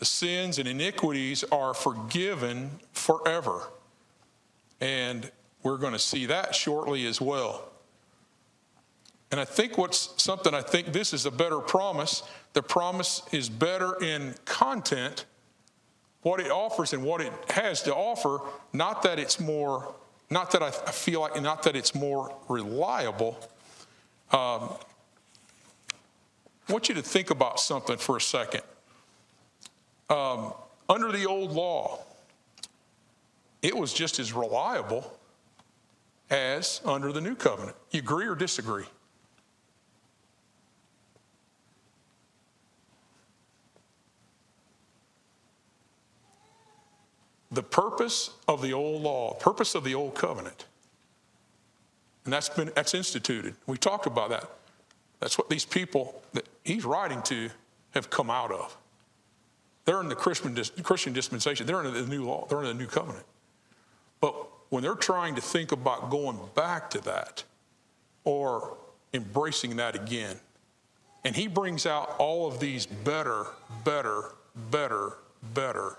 the 0.00 0.04
sins 0.04 0.58
and 0.58 0.66
iniquities 0.66 1.44
are 1.52 1.74
forgiven 1.74 2.70
forever. 2.92 3.68
And 4.80 5.30
we're 5.62 5.76
going 5.76 5.92
to 5.92 5.98
see 5.98 6.26
that 6.26 6.54
shortly 6.54 7.06
as 7.06 7.20
well. 7.20 7.68
And 9.30 9.38
I 9.38 9.44
think 9.44 9.78
what's 9.78 10.20
something 10.20 10.54
I 10.54 10.62
think 10.62 10.92
this 10.92 11.12
is 11.12 11.26
a 11.26 11.30
better 11.30 11.60
promise. 11.60 12.24
The 12.54 12.62
promise 12.62 13.22
is 13.30 13.48
better 13.48 14.02
in 14.02 14.34
content, 14.44 15.26
what 16.22 16.40
it 16.40 16.50
offers 16.50 16.92
and 16.92 17.02
what 17.02 17.20
it 17.20 17.32
has 17.50 17.82
to 17.82 17.94
offer, 17.94 18.40
not 18.72 19.02
that 19.02 19.18
it's 19.18 19.40
more, 19.40 19.94
not 20.28 20.50
that 20.52 20.62
I 20.62 20.70
feel 20.70 21.20
like, 21.22 21.40
not 21.40 21.62
that 21.62 21.76
it's 21.76 21.94
more 21.94 22.34
reliable. 22.48 23.38
Um, 24.32 24.70
I 26.68 26.72
want 26.72 26.88
you 26.88 26.94
to 26.96 27.02
think 27.02 27.30
about 27.30 27.58
something 27.58 27.96
for 27.96 28.16
a 28.16 28.20
second. 28.20 28.62
Um, 30.08 30.52
under 30.88 31.10
the 31.10 31.26
old 31.26 31.52
law, 31.52 32.00
it 33.62 33.76
was 33.76 33.92
just 33.92 34.18
as 34.18 34.32
reliable 34.32 35.16
as 36.30 36.80
under 36.84 37.12
the 37.12 37.20
new 37.20 37.34
covenant. 37.34 37.76
You 37.90 38.00
agree 38.00 38.26
or 38.26 38.34
disagree? 38.34 38.84
The 47.50 47.62
purpose 47.62 48.30
of 48.46 48.62
the 48.62 48.72
old 48.72 49.02
law, 49.02 49.34
purpose 49.34 49.74
of 49.74 49.84
the 49.84 49.94
old 49.94 50.14
covenant. 50.14 50.66
And 52.24 52.32
that's 52.32 52.48
been 52.48 52.70
that's 52.74 52.94
instituted. 52.94 53.54
We 53.66 53.76
talked 53.76 54.06
about 54.06 54.30
that. 54.30 54.48
That's 55.20 55.36
what 55.36 55.48
these 55.48 55.64
people 55.64 56.22
that 56.32 56.46
he's 56.64 56.84
writing 56.84 57.22
to 57.22 57.50
have 57.92 58.10
come 58.10 58.30
out 58.30 58.52
of. 58.52 58.76
They're 59.84 60.00
in 60.00 60.08
the 60.08 60.14
Christian, 60.14 60.56
Christian 60.82 61.12
dispensation. 61.12 61.66
They're 61.66 61.84
in 61.84 61.92
the 61.92 62.06
new 62.06 62.24
law. 62.24 62.46
They're 62.48 62.60
in 62.60 62.66
the 62.66 62.74
new 62.74 62.86
covenant. 62.86 63.24
But 64.20 64.34
when 64.68 64.82
they're 64.82 64.94
trying 64.94 65.34
to 65.34 65.40
think 65.40 65.72
about 65.72 66.10
going 66.10 66.38
back 66.54 66.90
to 66.90 67.00
that 67.00 67.42
or 68.24 68.76
embracing 69.12 69.76
that 69.76 69.96
again, 69.96 70.36
and 71.24 71.34
he 71.34 71.48
brings 71.48 71.86
out 71.86 72.14
all 72.18 72.46
of 72.46 72.60
these 72.60 72.86
better, 72.86 73.46
better, 73.84 74.34
better, 74.70 75.16
better 75.54 75.96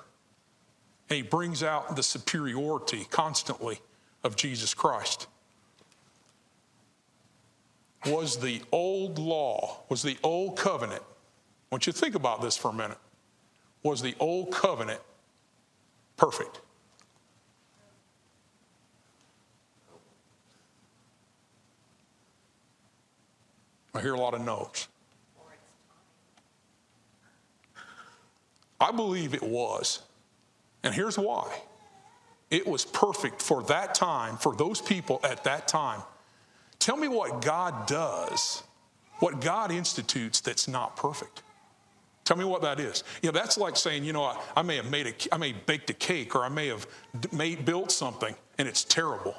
and 1.11 1.17
he 1.17 1.23
brings 1.23 1.61
out 1.61 1.93
the 1.97 2.03
superiority 2.03 3.05
constantly 3.09 3.81
of 4.23 4.37
Jesus 4.37 4.73
Christ. 4.73 5.27
Was 8.05 8.37
the 8.37 8.61
old 8.71 9.19
law, 9.19 9.81
was 9.89 10.03
the 10.03 10.15
old 10.23 10.57
covenant, 10.57 11.01
I 11.03 11.75
want 11.75 11.85
you 11.85 11.91
to 11.91 11.99
think 11.99 12.15
about 12.15 12.41
this 12.41 12.55
for 12.55 12.69
a 12.69 12.73
minute. 12.73 12.97
Was 13.83 14.01
the 14.01 14.15
old 14.21 14.53
covenant 14.53 15.01
perfect? 16.15 16.61
I 23.93 23.99
hear 23.99 24.13
a 24.13 24.17
lot 24.17 24.33
of 24.33 24.39
no's. 24.39 24.87
I 28.79 28.93
believe 28.93 29.33
it 29.33 29.43
was. 29.43 30.03
And 30.83 30.93
here's 30.93 31.17
why 31.17 31.51
it 32.49 32.67
was 32.67 32.83
perfect 32.83 33.41
for 33.41 33.63
that 33.63 33.95
time, 33.95 34.37
for 34.37 34.55
those 34.55 34.81
people 34.81 35.19
at 35.23 35.43
that 35.45 35.67
time. 35.67 36.01
Tell 36.79 36.97
me 36.97 37.07
what 37.07 37.41
God 37.41 37.87
does, 37.87 38.63
what 39.19 39.39
God 39.39 39.71
institutes 39.71 40.41
that's 40.41 40.67
not 40.67 40.97
perfect. 40.97 41.43
Tell 42.25 42.37
me 42.37 42.43
what 42.43 42.61
that 42.61 42.79
is. 42.79 43.03
You 43.21 43.31
know, 43.31 43.39
that's 43.39 43.57
like 43.57 43.75
saying, 43.75 44.03
you 44.03 44.13
know, 44.13 44.23
I, 44.23 44.37
I 44.57 44.61
may 44.61 44.75
have 44.75 44.89
made 44.89 45.07
a, 45.07 45.13
I 45.33 45.37
may 45.37 45.53
have 45.53 45.65
baked 45.65 45.89
a 45.89 45.93
cake 45.93 46.35
or 46.35 46.43
I 46.43 46.49
may 46.49 46.67
have 46.67 46.87
made, 47.31 47.65
built 47.65 47.91
something 47.91 48.35
and 48.57 48.67
it's 48.67 48.83
terrible 48.83 49.35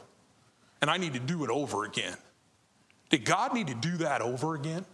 and 0.81 0.91
I 0.91 0.97
need 0.97 1.13
to 1.15 1.21
do 1.21 1.45
it 1.45 1.51
over 1.51 1.85
again. 1.85 2.17
Did 3.09 3.25
God 3.25 3.55
need 3.55 3.69
to 3.69 3.75
do 3.75 3.99
that 3.99 4.21
over 4.21 4.55
again? 4.55 4.85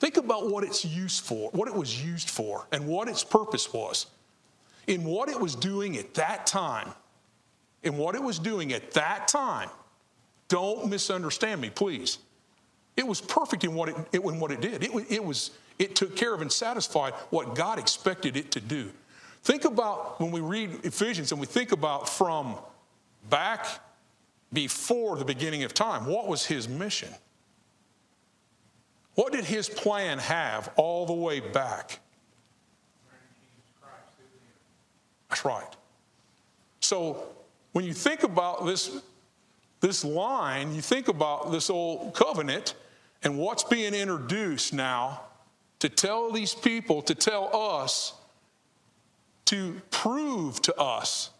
Think 0.00 0.16
about 0.16 0.50
what 0.50 0.64
it's 0.64 0.84
used 0.84 1.24
for, 1.24 1.50
what 1.50 1.68
it 1.68 1.74
was 1.74 2.04
used 2.04 2.28
for, 2.28 2.66
and 2.72 2.86
what 2.86 3.08
its 3.08 3.22
purpose 3.22 3.72
was 3.72 4.06
in 4.86 5.04
what 5.04 5.28
it 5.28 5.40
was 5.40 5.54
doing 5.54 5.96
at 5.96 6.14
that 6.14 6.46
time, 6.46 6.88
in 7.82 7.96
what 7.96 8.14
it 8.14 8.22
was 8.22 8.38
doing 8.38 8.72
at 8.72 8.92
that 8.92 9.28
time, 9.28 9.68
don't 10.48 10.88
misunderstand 10.88 11.60
me, 11.60 11.70
please. 11.70 12.18
It 12.96 13.06
was 13.06 13.20
perfect 13.20 13.64
in 13.64 13.74
what 13.74 13.88
it, 13.88 13.96
in 14.12 14.40
what 14.40 14.50
it 14.50 14.60
did. 14.60 14.82
It, 14.82 14.90
it 15.10 15.24
was 15.24 15.50
it 15.78 15.96
took 15.96 16.16
care 16.16 16.34
of 16.34 16.40
and 16.40 16.50
satisfied 16.50 17.14
what 17.30 17.54
God 17.54 17.78
expected 17.78 18.36
it 18.36 18.50
to 18.52 18.60
do. 18.60 18.90
Think 19.42 19.64
about 19.64 20.20
when 20.20 20.30
we 20.30 20.40
read 20.40 20.84
Ephesians 20.84 21.32
and 21.32 21.40
we 21.40 21.46
think 21.46 21.72
about 21.72 22.08
from 22.08 22.56
back 23.28 23.66
before 24.52 25.16
the 25.16 25.24
beginning 25.24 25.64
of 25.64 25.74
time, 25.74 26.06
what 26.06 26.28
was 26.28 26.46
his 26.46 26.68
mission? 26.68 27.10
What 29.16 29.32
did 29.32 29.44
his 29.44 29.68
plan 29.68 30.18
have 30.18 30.72
all 30.76 31.06
the 31.06 31.12
way 31.12 31.40
back? 31.40 32.00
Right. 35.42 35.66
So 36.80 37.24
when 37.72 37.84
you 37.84 37.94
think 37.94 38.22
about 38.22 38.66
this, 38.66 39.00
this 39.80 40.04
line, 40.04 40.74
you 40.74 40.82
think 40.82 41.08
about 41.08 41.50
this 41.50 41.70
old 41.70 42.14
covenant 42.14 42.74
and 43.22 43.38
what's 43.38 43.64
being 43.64 43.94
introduced 43.94 44.74
now 44.74 45.22
to 45.78 45.88
tell 45.88 46.30
these 46.30 46.54
people, 46.54 47.02
to 47.02 47.14
tell 47.14 47.54
us, 47.56 48.12
to 49.46 49.80
prove 49.90 50.60
to 50.62 50.74
us. 50.76 51.30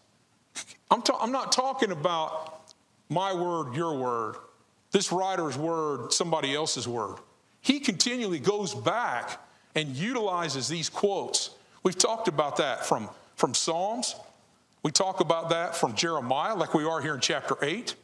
I'm, 0.91 1.01
ta- 1.01 1.19
I'm 1.19 1.31
not 1.31 1.51
talking 1.51 1.91
about 1.91 2.73
my 3.09 3.33
word, 3.33 3.75
your 3.75 3.97
word, 3.97 4.35
this 4.91 5.11
writer's 5.11 5.57
word, 5.57 6.11
somebody 6.11 6.55
else's 6.55 6.87
word. 6.87 7.17
He 7.61 7.79
continually 7.79 8.39
goes 8.39 8.73
back 8.73 9.41
and 9.73 9.89
utilizes 9.89 10.67
these 10.67 10.89
quotes. 10.89 11.51
We've 11.83 11.97
talked 11.97 12.27
about 12.27 12.57
that 12.57 12.85
from 12.85 13.09
from 13.35 13.53
Psalms. 13.53 14.15
We 14.83 14.91
talk 14.91 15.19
about 15.19 15.49
that 15.49 15.75
from 15.75 15.95
Jeremiah, 15.95 16.55
like 16.55 16.73
we 16.73 16.85
are 16.85 17.01
here 17.01 17.15
in 17.15 17.19
chapter 17.19 17.55
8. 17.61 17.95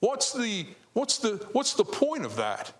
What's 0.00 0.32
the, 0.32 0.66
what's 0.92 1.18
the, 1.18 1.46
what's 1.52 1.74
the 1.74 1.84
point 1.84 2.24
of 2.24 2.36
that? 2.36 2.72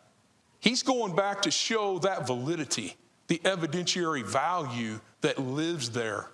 He's 0.61 0.83
going 0.83 1.16
back 1.16 1.42
to 1.42 1.50
show 1.50 1.98
that 2.00 2.26
validity, 2.26 2.96
the 3.26 3.38
evidentiary 3.40 4.24
value 4.24 5.00
that 5.22 5.38
lives 5.38 5.90
there, 5.90 6.28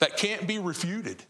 that 0.00 0.16
can't 0.16 0.46
be 0.46 0.58
refuted. 0.58 1.22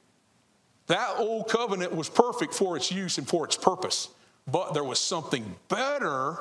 That 0.86 1.16
old 1.18 1.48
covenant 1.48 1.94
was 1.94 2.08
perfect 2.08 2.54
for 2.54 2.76
its 2.76 2.90
use 2.90 3.18
and 3.18 3.28
for 3.28 3.44
its 3.44 3.56
purpose, 3.56 4.08
but 4.46 4.74
there 4.74 4.84
was 4.84 4.98
something 4.98 5.56
better, 5.68 6.36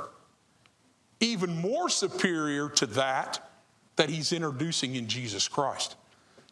even 1.19 1.55
more 1.57 1.89
superior 1.89 2.69
to 2.69 2.85
that, 2.87 3.51
that 3.97 4.09
he's 4.09 4.31
introducing 4.31 4.95
in 4.95 5.07
Jesus 5.07 5.47
Christ. 5.47 5.95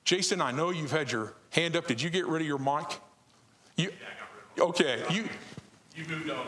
Jason, 0.09 0.41
I 0.41 0.51
know 0.51 0.71
you've 0.71 0.89
had 0.89 1.11
your 1.11 1.33
hand 1.51 1.75
up. 1.75 1.85
Did 1.85 2.01
you 2.01 2.09
get 2.09 2.25
rid 2.25 2.41
of 2.41 2.47
your 2.47 2.57
mic? 2.57 2.99
You, 3.77 3.91
okay, 4.57 5.03
you. 5.11 5.29
You 5.95 6.03
moved 6.09 6.31
on. 6.31 6.47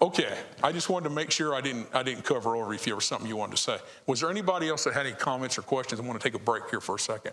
Okay, 0.00 0.34
I 0.62 0.72
just 0.72 0.88
wanted 0.88 1.10
to 1.10 1.14
make 1.14 1.30
sure 1.30 1.54
I 1.54 1.60
didn't 1.60 1.88
I 1.92 2.02
didn't 2.02 2.24
cover 2.24 2.56
over 2.56 2.72
if 2.72 2.86
you 2.86 2.94
was 2.94 3.04
something 3.04 3.28
you 3.28 3.36
wanted 3.36 3.56
to 3.56 3.62
say. 3.62 3.76
Was 4.06 4.20
there 4.20 4.30
anybody 4.30 4.70
else 4.70 4.84
that 4.84 4.94
had 4.94 5.04
any 5.04 5.14
comments 5.14 5.58
or 5.58 5.62
questions? 5.62 6.00
I 6.00 6.04
want 6.04 6.18
to 6.18 6.26
take 6.26 6.34
a 6.34 6.42
break 6.42 6.70
here 6.70 6.80
for 6.80 6.94
a 6.94 6.98
second. 6.98 7.32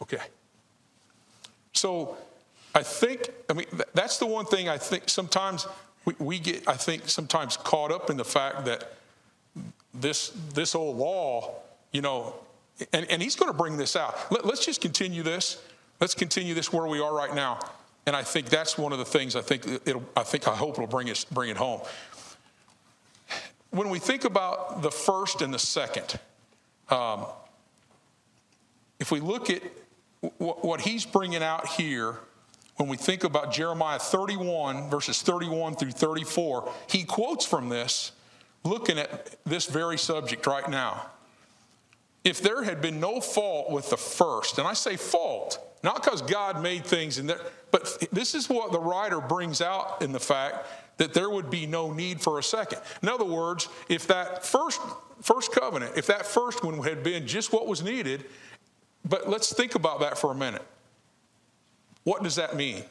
Okay. 0.00 0.22
So 1.72 2.16
I 2.76 2.84
think 2.84 3.30
I 3.50 3.52
mean 3.54 3.66
that's 3.94 4.18
the 4.18 4.26
one 4.26 4.44
thing 4.44 4.68
I 4.68 4.78
think 4.78 5.08
sometimes 5.08 5.66
we, 6.04 6.14
we 6.20 6.38
get 6.38 6.68
I 6.68 6.74
think 6.74 7.08
sometimes 7.08 7.56
caught 7.56 7.90
up 7.90 8.10
in 8.10 8.16
the 8.16 8.24
fact 8.24 8.64
that 8.66 8.92
this 9.92 10.28
this 10.54 10.76
old 10.76 10.98
law, 10.98 11.56
you 11.90 12.00
know, 12.00 12.36
and, 12.92 13.10
and 13.10 13.22
he's 13.22 13.36
going 13.36 13.50
to 13.50 13.56
bring 13.56 13.76
this 13.76 13.96
out. 13.96 14.16
Let, 14.30 14.44
let's 14.44 14.64
just 14.64 14.80
continue 14.80 15.22
this. 15.22 15.60
Let's 16.00 16.14
continue 16.14 16.54
this 16.54 16.72
where 16.72 16.86
we 16.86 17.00
are 17.00 17.14
right 17.14 17.34
now. 17.34 17.58
And 18.06 18.14
I 18.16 18.22
think 18.22 18.48
that's 18.48 18.78
one 18.78 18.92
of 18.92 18.98
the 18.98 19.04
things 19.04 19.36
I 19.36 19.42
think 19.42 19.66
it'll, 19.84 20.04
I 20.16 20.22
think 20.22 20.48
I 20.48 20.54
hope 20.54 20.74
it'll 20.74 20.86
bring 20.86 21.10
us 21.10 21.24
bring 21.24 21.50
it 21.50 21.56
home. 21.56 21.80
when 23.70 23.90
we 23.90 23.98
think 23.98 24.24
about 24.24 24.82
the 24.82 24.90
first 24.90 25.42
and 25.42 25.52
the 25.52 25.58
second, 25.58 26.18
um, 26.88 27.26
if 28.98 29.10
we 29.10 29.20
look 29.20 29.50
at 29.50 29.62
what 30.38 30.80
he's 30.80 31.04
bringing 31.04 31.42
out 31.42 31.66
here, 31.66 32.16
when 32.76 32.88
we 32.88 32.96
think 32.96 33.24
about 33.24 33.52
Jeremiah 33.52 33.98
31, 33.98 34.88
verses 34.88 35.20
31 35.22 35.76
through 35.76 35.90
34, 35.90 36.72
he 36.88 37.04
quotes 37.04 37.44
from 37.44 37.68
this, 37.68 38.12
looking 38.64 38.98
at 38.98 39.36
this 39.44 39.66
very 39.66 39.98
subject 39.98 40.46
right 40.46 40.68
now. 40.68 41.06
If 42.28 42.42
there 42.42 42.62
had 42.62 42.82
been 42.82 43.00
no 43.00 43.22
fault 43.22 43.70
with 43.70 43.88
the 43.88 43.96
first, 43.96 44.58
and 44.58 44.68
I 44.68 44.74
say 44.74 44.98
fault, 44.98 45.66
not 45.82 46.04
because 46.04 46.20
God 46.20 46.62
made 46.62 46.84
things 46.84 47.16
in 47.16 47.26
there, 47.26 47.40
but 47.70 48.06
this 48.12 48.34
is 48.34 48.50
what 48.50 48.70
the 48.70 48.78
writer 48.78 49.18
brings 49.18 49.62
out 49.62 50.02
in 50.02 50.12
the 50.12 50.20
fact 50.20 50.66
that 50.98 51.14
there 51.14 51.30
would 51.30 51.48
be 51.48 51.64
no 51.64 51.90
need 51.90 52.20
for 52.20 52.38
a 52.38 52.42
second. 52.42 52.80
In 53.02 53.08
other 53.08 53.24
words, 53.24 53.70
if 53.88 54.06
that 54.08 54.44
first 54.44 54.78
first 55.22 55.52
covenant, 55.52 55.96
if 55.96 56.06
that 56.08 56.26
first 56.26 56.62
one 56.62 56.82
had 56.82 57.02
been 57.02 57.26
just 57.26 57.50
what 57.50 57.66
was 57.66 57.82
needed, 57.82 58.26
but 59.06 59.26
let's 59.30 59.54
think 59.54 59.74
about 59.74 60.00
that 60.00 60.18
for 60.18 60.30
a 60.30 60.34
minute. 60.34 60.66
What 62.04 62.22
does 62.22 62.36
that 62.36 62.56
mean? 62.56 62.84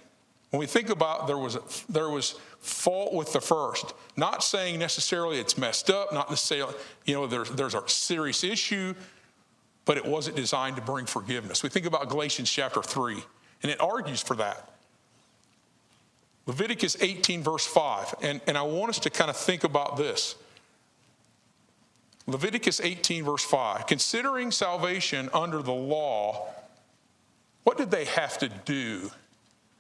When 0.50 0.62
we 0.62 0.66
think 0.66 0.90
about 0.90 1.28
there 1.28 1.38
was 1.38 1.60
there 1.90 2.10
was 2.10 2.40
fault 2.60 3.14
with 3.14 3.34
the 3.34 3.42
first, 3.42 3.94
not 4.16 4.44
saying 4.44 4.80
necessarily 4.80 5.40
it's 5.40 5.60
messed 5.60 5.92
up, 5.92 6.12
not 6.12 6.32
necessarily 6.32 6.74
you 7.06 7.14
know 7.14 7.28
there's 7.28 7.52
there's 7.52 7.76
a 7.76 7.88
serious 7.88 8.44
issue, 8.44 8.96
but 9.88 9.98
it 9.98 10.06
wasn't 10.06 10.36
designed 10.36 10.76
to 10.76 10.82
bring 10.82 11.08
forgiveness. 11.08 11.64
We 11.64 11.70
think 11.70 11.88
about 11.88 12.10
Galatians 12.10 12.52
chapter 12.52 12.84
three, 12.84 13.24
and 13.64 13.72
it 13.72 13.82
argues 13.82 14.22
for 14.22 14.36
that. 14.36 14.70
Leviticus 16.46 16.98
18, 17.02 17.42
verse 17.42 17.66
5. 17.66 18.16
And, 18.22 18.42
and 18.48 18.58
I 18.58 18.62
want 18.62 18.90
us 18.90 19.00
to 19.00 19.10
kind 19.10 19.30
of 19.30 19.36
think 19.36 19.64
about 19.64 19.98
this. 19.98 20.36
Leviticus 22.26 22.82
18, 22.82 23.24
verse 23.24 23.44
5. 23.44 23.88
Considering 23.88 24.52
salvation 24.52 25.30
under 25.34 25.62
the 25.62 25.74
law, 25.74 26.48
what 27.64 27.78
did 27.78 27.90
they 27.90 28.06
have 28.06 28.38
to 28.40 28.50
do? 28.66 29.10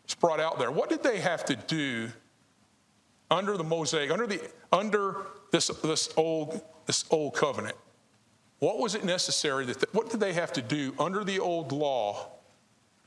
It's 0.03 0.15
brought 0.15 0.39
out 0.39 0.57
there. 0.57 0.71
What 0.71 0.89
did 0.89 1.03
they 1.03 1.19
have 1.19 1.45
to 1.45 1.55
do 1.55 2.09
under 3.29 3.57
the 3.57 3.63
Mosaic, 3.63 4.11
under, 4.11 4.27
the, 4.27 4.41
under 4.71 5.25
this, 5.51 5.67
this, 5.67 6.09
old, 6.15 6.61
this 6.85 7.05
old 7.11 7.33
covenant? 7.33 7.75
What 8.59 8.79
was 8.79 8.95
it 8.95 9.03
necessary 9.03 9.65
that, 9.65 9.93
what 9.93 10.09
did 10.09 10.19
they 10.19 10.33
have 10.33 10.51
to 10.53 10.61
do 10.61 10.93
under 10.97 11.23
the 11.23 11.39
old 11.39 11.71
law 11.71 12.27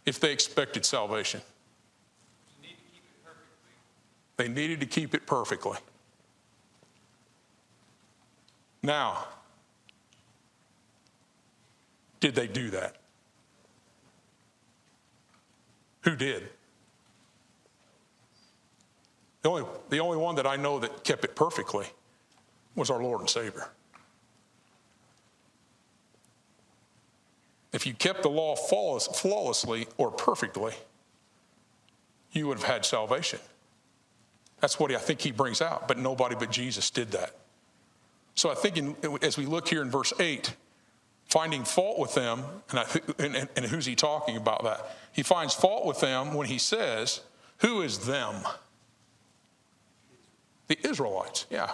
if 0.07 0.21
they 0.21 0.33
expected 0.33 0.85
salvation? 0.85 1.41
They 4.37 4.49
needed 4.49 4.81
to 4.81 4.87
keep 4.87 5.15
it 5.15 5.27
perfectly. 5.27 5.79
Now, 8.83 9.27
did 12.21 12.35
they 12.35 12.47
do 12.47 12.71
that? 12.71 12.97
Who 16.03 16.17
did? 16.17 16.49
The 19.43 19.49
only, 19.51 19.65
the 19.91 20.01
only 20.01 20.17
one 20.17 20.37
that 20.37 20.47
I 20.47 20.57
know 20.57 20.79
that 20.79 21.05
kept 21.05 21.25
it 21.25 21.35
perfectly 21.35 21.87
was 22.75 22.89
our 22.89 23.03
Lord 23.03 23.21
and 23.21 23.29
Savior. 23.29 23.69
If 27.73 27.87
you 27.87 27.95
kept 27.95 28.23
the 28.23 28.31
law 28.31 28.57
flawless, 28.57 29.07
flawlessly 29.07 29.87
or 29.97 30.11
perfectly, 30.11 30.75
you 32.33 32.47
would 32.47 32.59
have 32.59 32.67
had 32.67 32.85
salvation. 32.85 33.39
That's 34.61 34.79
what 34.79 34.93
I 34.93 34.99
think 34.99 35.21
he 35.21 35.31
brings 35.31 35.63
out, 35.63 35.89
but 35.89 35.99
nobody 35.99 36.37
but 36.39 36.51
Jesus 36.51 36.91
did 36.91 37.13
that. 37.13 37.35
So 38.35 38.51
I 38.51 38.55
think 38.55 38.77
in, 38.77 38.97
as 39.23 39.37
we 39.37 39.47
look 39.47 39.69
here 39.69 39.83
in 39.83 39.91
verse 39.91 40.13
8, 40.19 40.55
finding 41.27 41.65
fault 41.65 41.99
with 41.99 42.15
them, 42.15 42.43
and, 42.71 42.81
I, 42.81 42.87
and, 43.19 43.49
and 43.57 43.65
who's 43.67 43.87
he 43.87 43.95
talking 43.95 44.37
about 44.37 44.65
that? 44.65 44.97
He 45.13 45.23
finds 45.23 45.55
fault 45.55 45.87
with 45.87 46.01
them 46.01 46.35
when 46.35 46.47
he 46.47 46.59
says, 46.59 47.21
Who 47.59 47.83
is 47.83 48.07
them? 48.07 48.37
The 50.69 50.79
Israelites, 50.87 51.47
yeah. 51.51 51.73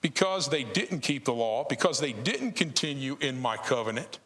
Because 0.00 0.48
they 0.48 0.64
didn't 0.64 1.00
keep 1.00 1.24
the 1.24 1.32
law, 1.32 1.64
because 1.68 2.00
they 2.00 2.12
didn't 2.12 2.52
continue 2.52 3.16
in 3.20 3.40
my 3.40 3.56
covenant, 3.56 4.18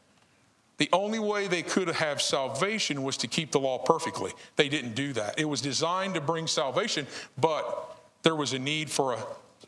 the 0.78 0.88
only 0.92 1.18
way 1.18 1.46
they 1.46 1.62
could 1.62 1.88
have 1.88 2.20
salvation 2.20 3.02
was 3.02 3.16
to 3.18 3.26
keep 3.26 3.50
the 3.50 3.60
law 3.60 3.78
perfectly. 3.78 4.32
They 4.56 4.68
didn't 4.68 4.94
do 4.94 5.12
that. 5.14 5.38
It 5.38 5.46
was 5.46 5.60
designed 5.60 6.14
to 6.14 6.20
bring 6.20 6.46
salvation, 6.46 7.06
but 7.38 7.98
there 8.22 8.36
was 8.36 8.52
a 8.52 8.58
need 8.58 8.90
for, 8.90 9.14
a, 9.14 9.18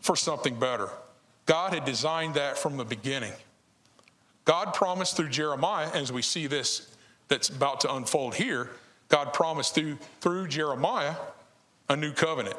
for 0.00 0.16
something 0.16 0.58
better. 0.58 0.90
God 1.46 1.72
had 1.72 1.86
designed 1.86 2.34
that 2.34 2.58
from 2.58 2.76
the 2.76 2.84
beginning. 2.84 3.32
God 4.44 4.74
promised 4.74 5.16
through 5.16 5.30
Jeremiah, 5.30 5.90
as 5.94 6.12
we 6.12 6.20
see 6.20 6.46
this 6.46 6.94
that's 7.28 7.48
about 7.48 7.80
to 7.82 7.94
unfold 7.94 8.34
here, 8.34 8.70
God 9.08 9.32
promised 9.32 9.74
through, 9.74 9.98
through 10.20 10.48
Jeremiah 10.48 11.14
a 11.88 11.96
new 11.96 12.12
covenant. 12.12 12.56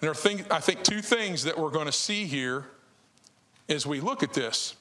there 0.00 0.10
are 0.10 0.54
I 0.54 0.60
think 0.60 0.84
two 0.84 1.02
things 1.02 1.44
that 1.44 1.58
we're 1.58 1.70
going 1.70 1.86
to 1.86 1.92
see 1.92 2.26
here 2.26 2.66
as 3.68 3.86
we 3.86 4.00
look 4.00 4.22
at 4.22 4.34
this 4.34 4.76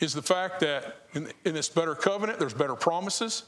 is 0.00 0.12
the 0.12 0.22
fact 0.22 0.60
that 0.60 0.96
in, 1.14 1.30
in 1.44 1.54
this 1.54 1.68
better 1.68 1.94
covenant, 1.94 2.38
there's 2.38 2.54
better 2.54 2.74
promises. 2.74 3.44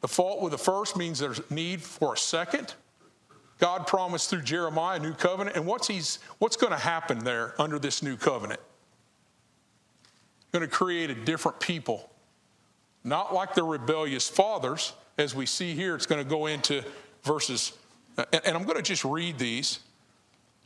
The 0.00 0.08
fault 0.08 0.40
with 0.40 0.52
the 0.52 0.58
first 0.58 0.96
means 0.96 1.18
there's 1.18 1.40
need 1.50 1.82
for 1.82 2.14
a 2.14 2.16
second. 2.16 2.74
God 3.58 3.86
promised 3.86 4.30
through 4.30 4.42
Jeremiah 4.42 4.96
a 4.96 5.02
new 5.02 5.12
covenant. 5.12 5.56
And 5.56 5.66
what's, 5.66 5.88
he's, 5.88 6.20
what's 6.38 6.56
going 6.56 6.72
to 6.72 6.78
happen 6.78 7.18
there 7.24 7.54
under 7.60 7.78
this 7.78 8.02
new 8.02 8.16
covenant? 8.16 8.60
Going 10.52 10.64
to 10.64 10.70
create 10.70 11.10
a 11.10 11.14
different 11.14 11.60
people. 11.60 12.10
Not 13.04 13.34
like 13.34 13.54
the 13.54 13.62
rebellious 13.62 14.28
fathers, 14.28 14.94
as 15.18 15.34
we 15.34 15.46
see 15.46 15.74
here. 15.74 15.94
It's 15.94 16.06
going 16.06 16.22
to 16.22 16.28
go 16.28 16.46
into 16.46 16.82
verses, 17.22 17.72
and 18.16 18.56
I'm 18.56 18.64
going 18.64 18.76
to 18.76 18.82
just 18.82 19.04
read 19.04 19.38
these. 19.38 19.80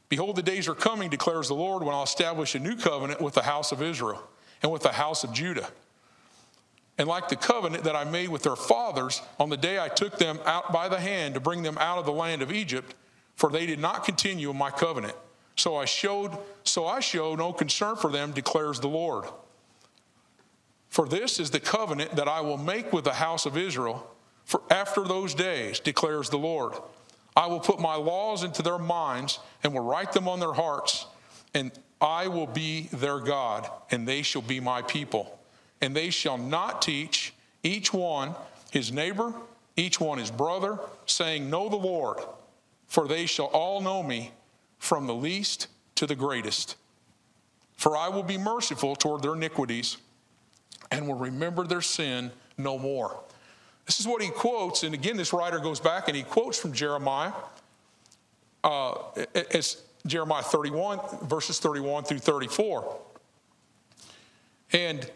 Behold, 0.08 0.36
the 0.36 0.42
days 0.42 0.68
are 0.68 0.74
coming, 0.74 1.10
declares 1.10 1.48
the 1.48 1.54
Lord, 1.54 1.82
when 1.82 1.94
I'll 1.94 2.04
establish 2.04 2.54
a 2.54 2.58
new 2.60 2.76
covenant 2.76 3.20
with 3.20 3.34
the 3.34 3.42
house 3.42 3.72
of 3.72 3.82
Israel 3.82 4.22
and 4.64 4.72
with 4.72 4.82
the 4.82 4.92
house 4.92 5.22
of 5.22 5.32
Judah. 5.32 5.68
And 6.96 7.06
like 7.06 7.28
the 7.28 7.36
covenant 7.36 7.84
that 7.84 7.94
I 7.94 8.04
made 8.04 8.30
with 8.30 8.42
their 8.42 8.56
fathers 8.56 9.20
on 9.38 9.50
the 9.50 9.56
day 9.56 9.78
I 9.78 9.88
took 9.88 10.18
them 10.18 10.40
out 10.46 10.72
by 10.72 10.88
the 10.88 10.98
hand 10.98 11.34
to 11.34 11.40
bring 11.40 11.62
them 11.62 11.76
out 11.78 11.98
of 11.98 12.06
the 12.06 12.12
land 12.12 12.40
of 12.40 12.50
Egypt, 12.50 12.94
for 13.36 13.50
they 13.50 13.66
did 13.66 13.78
not 13.78 14.04
continue 14.04 14.50
in 14.50 14.56
my 14.56 14.70
covenant. 14.70 15.14
So 15.54 15.76
I 15.76 15.84
showed, 15.84 16.36
so 16.64 16.86
I 16.86 17.00
show 17.00 17.34
no 17.34 17.52
concern 17.52 17.96
for 17.96 18.10
them, 18.10 18.32
declares 18.32 18.80
the 18.80 18.88
Lord. 18.88 19.26
For 20.88 21.06
this 21.06 21.38
is 21.38 21.50
the 21.50 21.60
covenant 21.60 22.16
that 22.16 22.26
I 22.26 22.40
will 22.40 22.56
make 22.56 22.92
with 22.92 23.04
the 23.04 23.14
house 23.14 23.46
of 23.46 23.58
Israel 23.58 24.10
for 24.44 24.62
after 24.70 25.02
those 25.04 25.34
days, 25.34 25.80
declares 25.80 26.30
the 26.30 26.38
Lord. 26.38 26.72
I 27.36 27.48
will 27.48 27.60
put 27.60 27.80
my 27.80 27.96
laws 27.96 28.44
into 28.44 28.62
their 28.62 28.78
minds 28.78 29.40
and 29.62 29.74
will 29.74 29.84
write 29.84 30.12
them 30.12 30.28
on 30.28 30.40
their 30.40 30.52
hearts, 30.52 31.06
and 31.52 31.72
I 32.04 32.28
will 32.28 32.46
be 32.46 32.88
their 32.92 33.18
God, 33.18 33.68
and 33.90 34.06
they 34.06 34.20
shall 34.20 34.42
be 34.42 34.60
my 34.60 34.82
people. 34.82 35.38
And 35.80 35.96
they 35.96 36.10
shall 36.10 36.36
not 36.36 36.82
teach 36.82 37.32
each 37.62 37.94
one 37.94 38.34
his 38.70 38.92
neighbor, 38.92 39.32
each 39.74 39.98
one 39.98 40.18
his 40.18 40.30
brother, 40.30 40.78
saying, 41.06 41.48
Know 41.48 41.70
the 41.70 41.76
Lord, 41.76 42.18
for 42.88 43.08
they 43.08 43.24
shall 43.24 43.46
all 43.46 43.80
know 43.80 44.02
me, 44.02 44.32
from 44.78 45.06
the 45.06 45.14
least 45.14 45.68
to 45.94 46.06
the 46.06 46.14
greatest. 46.14 46.76
For 47.78 47.96
I 47.96 48.10
will 48.10 48.22
be 48.22 48.36
merciful 48.36 48.94
toward 48.96 49.22
their 49.22 49.34
iniquities, 49.34 49.96
and 50.90 51.08
will 51.08 51.14
remember 51.14 51.66
their 51.66 51.80
sin 51.80 52.30
no 52.58 52.78
more. 52.78 53.18
This 53.86 53.98
is 53.98 54.06
what 54.06 54.20
he 54.22 54.28
quotes, 54.28 54.82
and 54.82 54.92
again, 54.92 55.16
this 55.16 55.32
writer 55.32 55.58
goes 55.58 55.80
back 55.80 56.08
and 56.08 56.16
he 56.16 56.22
quotes 56.22 56.58
from 56.58 56.72
Jeremiah. 56.72 57.32
Uh, 58.62 58.94
as 59.52 59.82
Jeremiah 60.06 60.42
31, 60.42 61.00
verses 61.22 61.58
31 61.58 62.04
through 62.04 62.18
34. 62.18 63.00
And, 64.72 65.10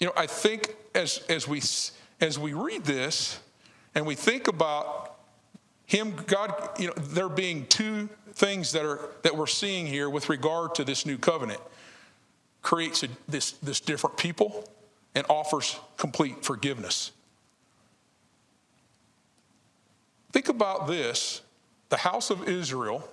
you 0.00 0.06
know, 0.06 0.12
I 0.16 0.26
think 0.26 0.74
as, 0.94 1.22
as, 1.28 1.46
we, 1.46 1.60
as 2.20 2.38
we 2.38 2.52
read 2.52 2.84
this 2.84 3.40
and 3.94 4.06
we 4.06 4.14
think 4.14 4.48
about 4.48 5.16
him, 5.84 6.14
God, 6.26 6.70
you 6.78 6.86
know, 6.86 6.94
there 6.94 7.28
being 7.28 7.66
two 7.66 8.08
things 8.34 8.72
that, 8.72 8.84
are, 8.84 9.00
that 9.22 9.36
we're 9.36 9.46
seeing 9.46 9.86
here 9.86 10.08
with 10.08 10.28
regard 10.28 10.74
to 10.76 10.84
this 10.84 11.04
new 11.04 11.18
covenant 11.18 11.60
creates 12.62 13.02
a, 13.02 13.08
this, 13.28 13.52
this 13.52 13.80
different 13.80 14.16
people 14.16 14.64
and 15.14 15.26
offers 15.28 15.78
complete 15.98 16.44
forgiveness. 16.44 17.12
Think 20.32 20.48
about 20.48 20.86
this 20.86 21.42
the 21.90 21.98
house 21.98 22.30
of 22.30 22.48
Israel 22.48 23.06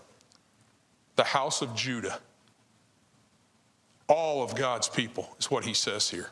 the 1.19 1.25
house 1.25 1.61
of 1.61 1.75
Judah. 1.75 2.17
All 4.07 4.41
of 4.41 4.55
God's 4.55 4.87
people 4.87 5.35
is 5.37 5.51
what 5.51 5.65
he 5.65 5.73
says 5.73 6.09
here. 6.09 6.29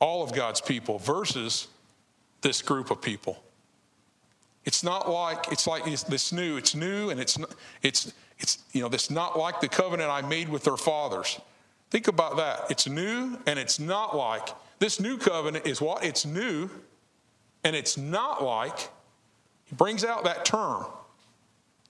All 0.00 0.24
of 0.24 0.34
God's 0.34 0.60
people 0.60 0.98
versus 0.98 1.68
this 2.40 2.62
group 2.62 2.90
of 2.90 3.00
people. 3.00 3.44
It's 4.64 4.82
not 4.82 5.08
like 5.08 5.52
it's 5.52 5.68
like 5.68 5.86
it's 5.86 6.02
this 6.02 6.32
new. 6.32 6.56
It's 6.56 6.74
new, 6.74 7.10
and 7.10 7.20
it's 7.20 7.38
it's 7.82 8.12
it's 8.40 8.64
you 8.72 8.82
know 8.82 8.88
this 8.88 9.08
not 9.08 9.38
like 9.38 9.60
the 9.60 9.68
covenant 9.68 10.10
I 10.10 10.20
made 10.22 10.48
with 10.48 10.64
their 10.64 10.76
fathers. 10.76 11.40
Think 11.90 12.08
about 12.08 12.38
that. 12.38 12.72
It's 12.72 12.88
new, 12.88 13.38
and 13.46 13.56
it's 13.56 13.78
not 13.78 14.16
like 14.16 14.48
this 14.80 14.98
new 14.98 15.16
covenant 15.16 15.64
is 15.64 15.80
what 15.80 16.04
it's 16.04 16.26
new, 16.26 16.68
and 17.62 17.76
it's 17.76 17.96
not 17.96 18.42
like. 18.42 18.90
He 19.64 19.76
brings 19.76 20.04
out 20.04 20.24
that 20.24 20.44
term, 20.44 20.86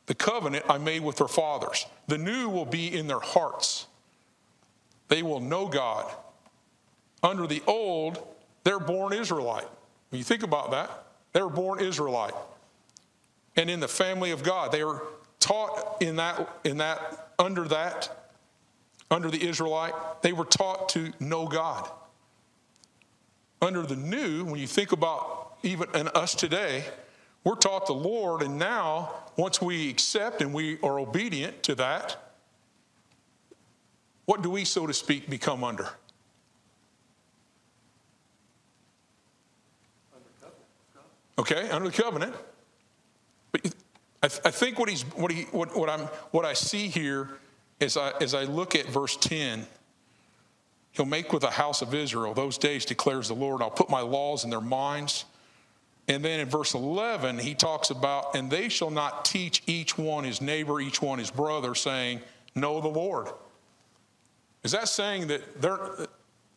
the 0.06 0.14
covenant 0.14 0.64
I 0.68 0.78
made 0.78 1.02
with 1.02 1.16
their 1.16 1.28
fathers. 1.28 1.86
The 2.08 2.18
new 2.18 2.48
will 2.48 2.66
be 2.66 2.96
in 2.96 3.06
their 3.06 3.20
hearts. 3.20 3.86
They 5.08 5.22
will 5.22 5.40
know 5.40 5.68
God. 5.68 6.10
Under 7.22 7.46
the 7.46 7.62
old, 7.66 8.18
they're 8.64 8.80
born 8.80 9.12
Israelite. 9.12 9.68
When 10.10 10.18
you 10.18 10.24
think 10.24 10.42
about 10.42 10.72
that, 10.72 10.90
they 11.32 11.42
were 11.42 11.48
born 11.48 11.80
Israelite. 11.80 12.34
And 13.56 13.70
in 13.70 13.80
the 13.80 13.88
family 13.88 14.30
of 14.30 14.42
God, 14.42 14.72
they 14.72 14.84
were 14.84 15.02
taught 15.38 16.00
in 16.00 16.16
that, 16.16 16.48
in 16.64 16.78
that, 16.78 17.34
under 17.38 17.64
that, 17.68 18.30
under 19.10 19.30
the 19.30 19.46
Israelite, 19.46 19.92
they 20.22 20.32
were 20.32 20.44
taught 20.44 20.88
to 20.90 21.12
know 21.20 21.46
God. 21.46 21.88
Under 23.60 23.82
the 23.82 23.96
new, 23.96 24.44
when 24.44 24.56
you 24.58 24.66
think 24.66 24.92
about 24.92 25.56
even 25.62 25.88
in 25.94 26.08
us 26.08 26.34
today, 26.34 26.84
we're 27.44 27.56
taught 27.56 27.86
the 27.86 27.92
Lord, 27.92 28.42
and 28.42 28.58
now, 28.58 29.10
once 29.36 29.60
we 29.60 29.90
accept 29.90 30.40
and 30.42 30.54
we 30.54 30.78
are 30.82 30.98
obedient 30.98 31.62
to 31.64 31.74
that, 31.74 32.16
what 34.26 34.42
do 34.42 34.50
we, 34.50 34.64
so 34.64 34.86
to 34.86 34.94
speak, 34.94 35.28
become 35.28 35.64
under? 35.64 35.88
Okay, 41.38 41.68
under 41.70 41.88
the 41.88 42.02
covenant. 42.02 42.34
But 43.50 43.74
I, 44.22 44.26
I 44.26 44.50
think 44.50 44.78
what 44.78 44.88
he's 44.88 45.02
what 45.02 45.32
he 45.32 45.42
what, 45.44 45.76
what 45.76 45.88
I'm 45.88 46.02
what 46.30 46.44
I 46.44 46.52
see 46.52 46.88
here 46.88 47.30
is 47.80 47.96
I, 47.96 48.12
as 48.20 48.34
I 48.34 48.44
look 48.44 48.76
at 48.76 48.86
verse 48.86 49.16
10, 49.16 49.66
he'll 50.92 51.06
make 51.06 51.32
with 51.32 51.42
the 51.42 51.50
house 51.50 51.82
of 51.82 51.94
Israel 51.94 52.32
those 52.34 52.58
days 52.58 52.84
declares 52.84 53.28
the 53.28 53.34
Lord, 53.34 53.60
I'll 53.60 53.70
put 53.70 53.90
my 53.90 54.00
laws 54.00 54.44
in 54.44 54.50
their 54.50 54.60
minds. 54.60 55.24
And 56.08 56.24
then 56.24 56.40
in 56.40 56.48
verse 56.48 56.74
11, 56.74 57.38
he 57.38 57.54
talks 57.54 57.90
about, 57.90 58.34
and 58.34 58.50
they 58.50 58.68
shall 58.68 58.90
not 58.90 59.24
teach 59.24 59.62
each 59.66 59.96
one 59.96 60.24
his 60.24 60.40
neighbor, 60.40 60.80
each 60.80 61.00
one 61.00 61.18
his 61.18 61.30
brother, 61.30 61.74
saying, 61.74 62.20
Know 62.54 62.80
the 62.80 62.88
Lord. 62.88 63.28
Is 64.64 64.72
that 64.72 64.88
saying 64.88 65.28
that 65.28 65.60
they're, 65.60 66.06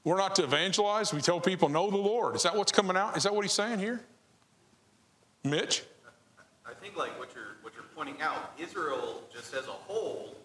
we're 0.04 0.18
not 0.18 0.36
to 0.36 0.44
evangelize? 0.44 1.14
We 1.14 1.22
tell 1.22 1.40
people, 1.40 1.70
Know 1.70 1.92
the 1.92 1.98
Lord. 1.98 2.36
Is 2.36 2.44
that 2.44 2.56
what's 2.56 2.72
coming 2.72 2.98
out? 2.98 3.18
Is 3.18 3.24
that 3.24 3.36
what 3.36 3.44
he's 3.44 3.54
saying 3.54 3.80
here? 3.80 4.02
Mitch? 5.44 5.84
I 6.68 6.74
think 6.74 6.98
like 6.98 7.18
what 7.20 7.30
you're 7.36 7.58
what 7.62 7.74
you're 7.76 7.86
pointing 7.96 8.20
out, 8.22 8.54
Israel 8.58 9.22
just 9.32 9.54
as 9.54 9.68
a 9.68 9.78
whole 9.86 10.36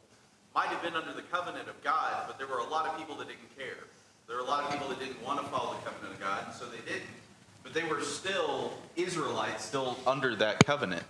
might 0.55 0.69
have 0.69 0.83
been 0.83 0.95
under 0.95 1.13
the 1.15 1.23
covenant 1.23 1.69
of 1.69 1.83
God, 1.83 2.25
but 2.27 2.37
there 2.39 2.47
were 2.47 2.59
a 2.59 2.69
lot 2.69 2.87
of 2.87 2.99
people 2.99 3.15
that 3.17 3.29
didn't 3.29 3.57
care. 3.57 3.85
There 4.27 4.37
were 4.37 4.43
a 4.43 4.47
lot 4.47 4.65
of 4.65 4.71
people 4.71 4.89
that 4.89 5.01
didn't 5.01 5.23
want 5.25 5.41
to 5.41 5.47
follow 5.47 5.75
the 5.75 5.91
covenant 5.91 6.15
of 6.15 6.21
God, 6.21 6.45
and 6.47 6.55
so 6.55 6.67
they 6.67 6.85
didn't. 6.85 7.09
But 7.73 7.83
they 7.83 7.89
were 7.89 8.01
still 8.01 8.73
Israelites, 8.97 9.65
still 9.65 9.97
under 10.07 10.35
that 10.37 10.65
covenant. 10.65 11.03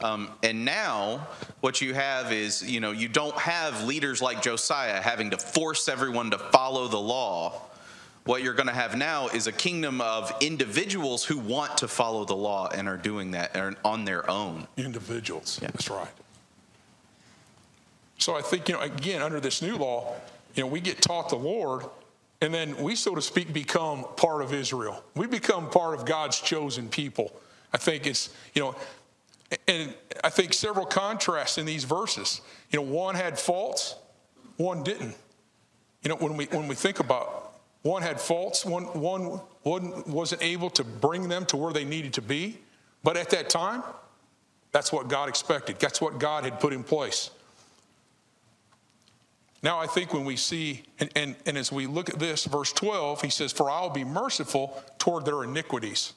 Um, 0.00 0.30
and 0.42 0.64
now, 0.64 1.26
what 1.60 1.80
you 1.80 1.94
have 1.94 2.32
is, 2.32 2.68
you 2.68 2.80
know, 2.80 2.90
you 2.90 3.08
don't 3.08 3.36
have 3.38 3.84
leaders 3.84 4.20
like 4.20 4.42
Josiah 4.42 5.00
having 5.00 5.30
to 5.30 5.38
force 5.38 5.88
everyone 5.88 6.30
to 6.32 6.38
follow 6.38 6.88
the 6.88 7.00
law. 7.00 7.62
What 8.24 8.42
you're 8.42 8.54
going 8.54 8.66
to 8.66 8.74
have 8.74 8.96
now 8.96 9.28
is 9.28 9.46
a 9.46 9.52
kingdom 9.52 10.00
of 10.00 10.34
individuals 10.40 11.24
who 11.24 11.38
want 11.38 11.78
to 11.78 11.88
follow 11.88 12.24
the 12.24 12.36
law 12.36 12.68
and 12.68 12.88
are 12.88 12.96
doing 12.96 13.30
that 13.32 13.56
on 13.84 14.04
their 14.04 14.28
own. 14.30 14.66
individuals. 14.76 15.58
Yeah. 15.62 15.68
That's 15.68 15.88
right. 15.88 16.08
So 18.18 18.36
I 18.36 18.42
think, 18.42 18.68
you 18.68 18.74
know, 18.74 18.80
again, 18.80 19.22
under 19.22 19.40
this 19.40 19.62
new 19.62 19.76
law, 19.76 20.14
you 20.54 20.62
know, 20.62 20.68
we 20.68 20.80
get 20.80 21.00
taught 21.02 21.28
the 21.28 21.36
Lord, 21.36 21.84
and 22.40 22.52
then 22.52 22.76
we, 22.76 22.94
so 22.94 23.14
to 23.14 23.22
speak, 23.22 23.52
become 23.52 24.04
part 24.16 24.42
of 24.42 24.52
Israel. 24.52 25.02
We 25.14 25.26
become 25.26 25.70
part 25.70 25.94
of 25.94 26.04
God's 26.04 26.40
chosen 26.40 26.88
people. 26.88 27.32
I 27.72 27.78
think 27.78 28.06
it's, 28.06 28.34
you 28.54 28.62
know, 28.62 28.76
and 29.68 29.94
I 30.22 30.30
think 30.30 30.52
several 30.52 30.86
contrasts 30.86 31.58
in 31.58 31.66
these 31.66 31.84
verses. 31.84 32.40
You 32.70 32.80
know, 32.80 32.84
one 32.84 33.14
had 33.14 33.38
faults, 33.38 33.96
one 34.56 34.82
didn't. 34.82 35.16
You 36.02 36.10
know, 36.10 36.16
when 36.16 36.36
we 36.36 36.46
when 36.46 36.68
we 36.68 36.74
think 36.74 37.00
about 37.00 37.54
one 37.82 38.02
had 38.02 38.20
faults, 38.20 38.64
one 38.64 38.84
one 38.84 39.40
one 39.62 40.04
wasn't 40.06 40.42
able 40.42 40.70
to 40.70 40.84
bring 40.84 41.28
them 41.28 41.46
to 41.46 41.56
where 41.56 41.72
they 41.72 41.84
needed 41.84 42.14
to 42.14 42.22
be, 42.22 42.58
but 43.02 43.16
at 43.16 43.30
that 43.30 43.48
time, 43.48 43.82
that's 44.72 44.92
what 44.92 45.08
God 45.08 45.28
expected. 45.28 45.78
That's 45.78 46.00
what 46.00 46.18
God 46.18 46.44
had 46.44 46.60
put 46.60 46.72
in 46.72 46.82
place. 46.84 47.30
Now, 49.64 49.78
I 49.78 49.86
think 49.86 50.12
when 50.12 50.26
we 50.26 50.36
see, 50.36 50.82
and, 51.00 51.08
and, 51.16 51.36
and 51.46 51.56
as 51.56 51.72
we 51.72 51.86
look 51.86 52.10
at 52.10 52.18
this, 52.18 52.44
verse 52.44 52.70
12, 52.70 53.22
he 53.22 53.30
says, 53.30 53.50
For 53.50 53.70
I'll 53.70 53.88
be 53.88 54.04
merciful 54.04 54.78
toward 54.98 55.24
their 55.24 55.42
iniquities. 55.42 56.12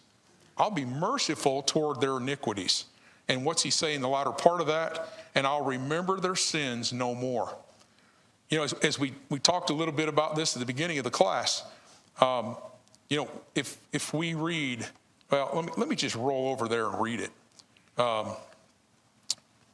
I'll 0.57 0.69
be 0.69 0.83
merciful 0.83 1.62
toward 1.62 2.01
their 2.01 2.17
iniquities. 2.17 2.83
And 3.29 3.45
what's 3.45 3.63
he 3.63 3.69
saying 3.69 3.95
in 3.95 4.01
the 4.01 4.10
latter 4.10 4.31
part 4.31 4.60
of 4.60 4.67
that? 4.67 5.13
And 5.33 5.47
I'll 5.47 5.63
remember 5.63 6.19
their 6.19 6.36
sins 6.36 6.91
no 6.91 7.15
more. 7.15 7.55
You 8.49 8.57
know, 8.57 8.65
as, 8.65 8.73
as 8.73 8.99
we, 8.99 9.13
we 9.29 9.39
talked 9.39 9.69
a 9.69 9.73
little 9.73 9.93
bit 9.93 10.10
about 10.10 10.36
this 10.36 10.53
at 10.53 10.60
the 10.60 10.65
beginning 10.65 10.97
of 10.97 11.05
the 11.05 11.10
class, 11.10 11.63
um, 12.19 12.57
you 13.10 13.15
know, 13.15 13.29
if, 13.55 13.77
if 13.93 14.13
we 14.13 14.33
read, 14.33 14.86
well, 15.31 15.51
let 15.53 15.65
me, 15.65 15.71
let 15.77 15.88
me 15.88 15.95
just 15.95 16.17
roll 16.17 16.49
over 16.49 16.67
there 16.67 16.88
and 16.88 16.99
read 16.99 17.21
it. 17.21 17.31
Um, 17.97 18.27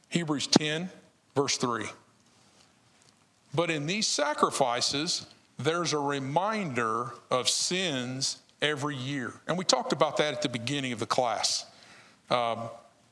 Hebrews 0.09 0.45
10, 0.45 0.91
verse 1.33 1.57
3. 1.57 1.85
But 3.55 3.69
in 3.69 3.85
these 3.85 4.07
sacrifices, 4.07 5.27
there's 5.57 5.93
a 5.93 5.99
reminder 5.99 7.11
of 7.29 7.47
sins 7.47 8.37
every 8.61 8.95
year. 8.95 9.33
And 9.47 9.57
we 9.57 9.65
talked 9.65 9.93
about 9.93 10.17
that 10.17 10.33
at 10.33 10.41
the 10.41 10.49
beginning 10.49 10.93
of 10.93 10.99
the 10.99 11.05
class. 11.05 11.65
Um, 12.29 12.69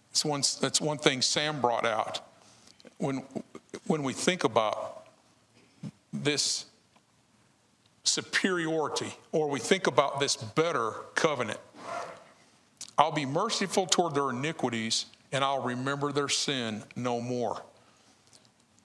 it's 0.09 0.25
one, 0.25 0.41
that's 0.59 0.81
one 0.81 0.97
thing 0.97 1.21
Sam 1.21 1.61
brought 1.61 1.85
out. 1.85 2.21
When, 2.97 3.23
when 3.87 4.03
we 4.03 4.13
think 4.13 4.43
about 4.43 5.07
this 6.11 6.65
superiority, 8.03 9.13
or 9.31 9.49
we 9.49 9.59
think 9.59 9.87
about 9.87 10.19
this 10.19 10.35
better 10.35 10.91
covenant, 11.15 11.59
I'll 12.97 13.11
be 13.11 13.25
merciful 13.25 13.85
toward 13.85 14.15
their 14.15 14.31
iniquities, 14.31 15.05
and 15.31 15.43
I'll 15.43 15.61
remember 15.61 16.11
their 16.11 16.29
sin 16.29 16.83
no 16.95 17.21
more. 17.21 17.61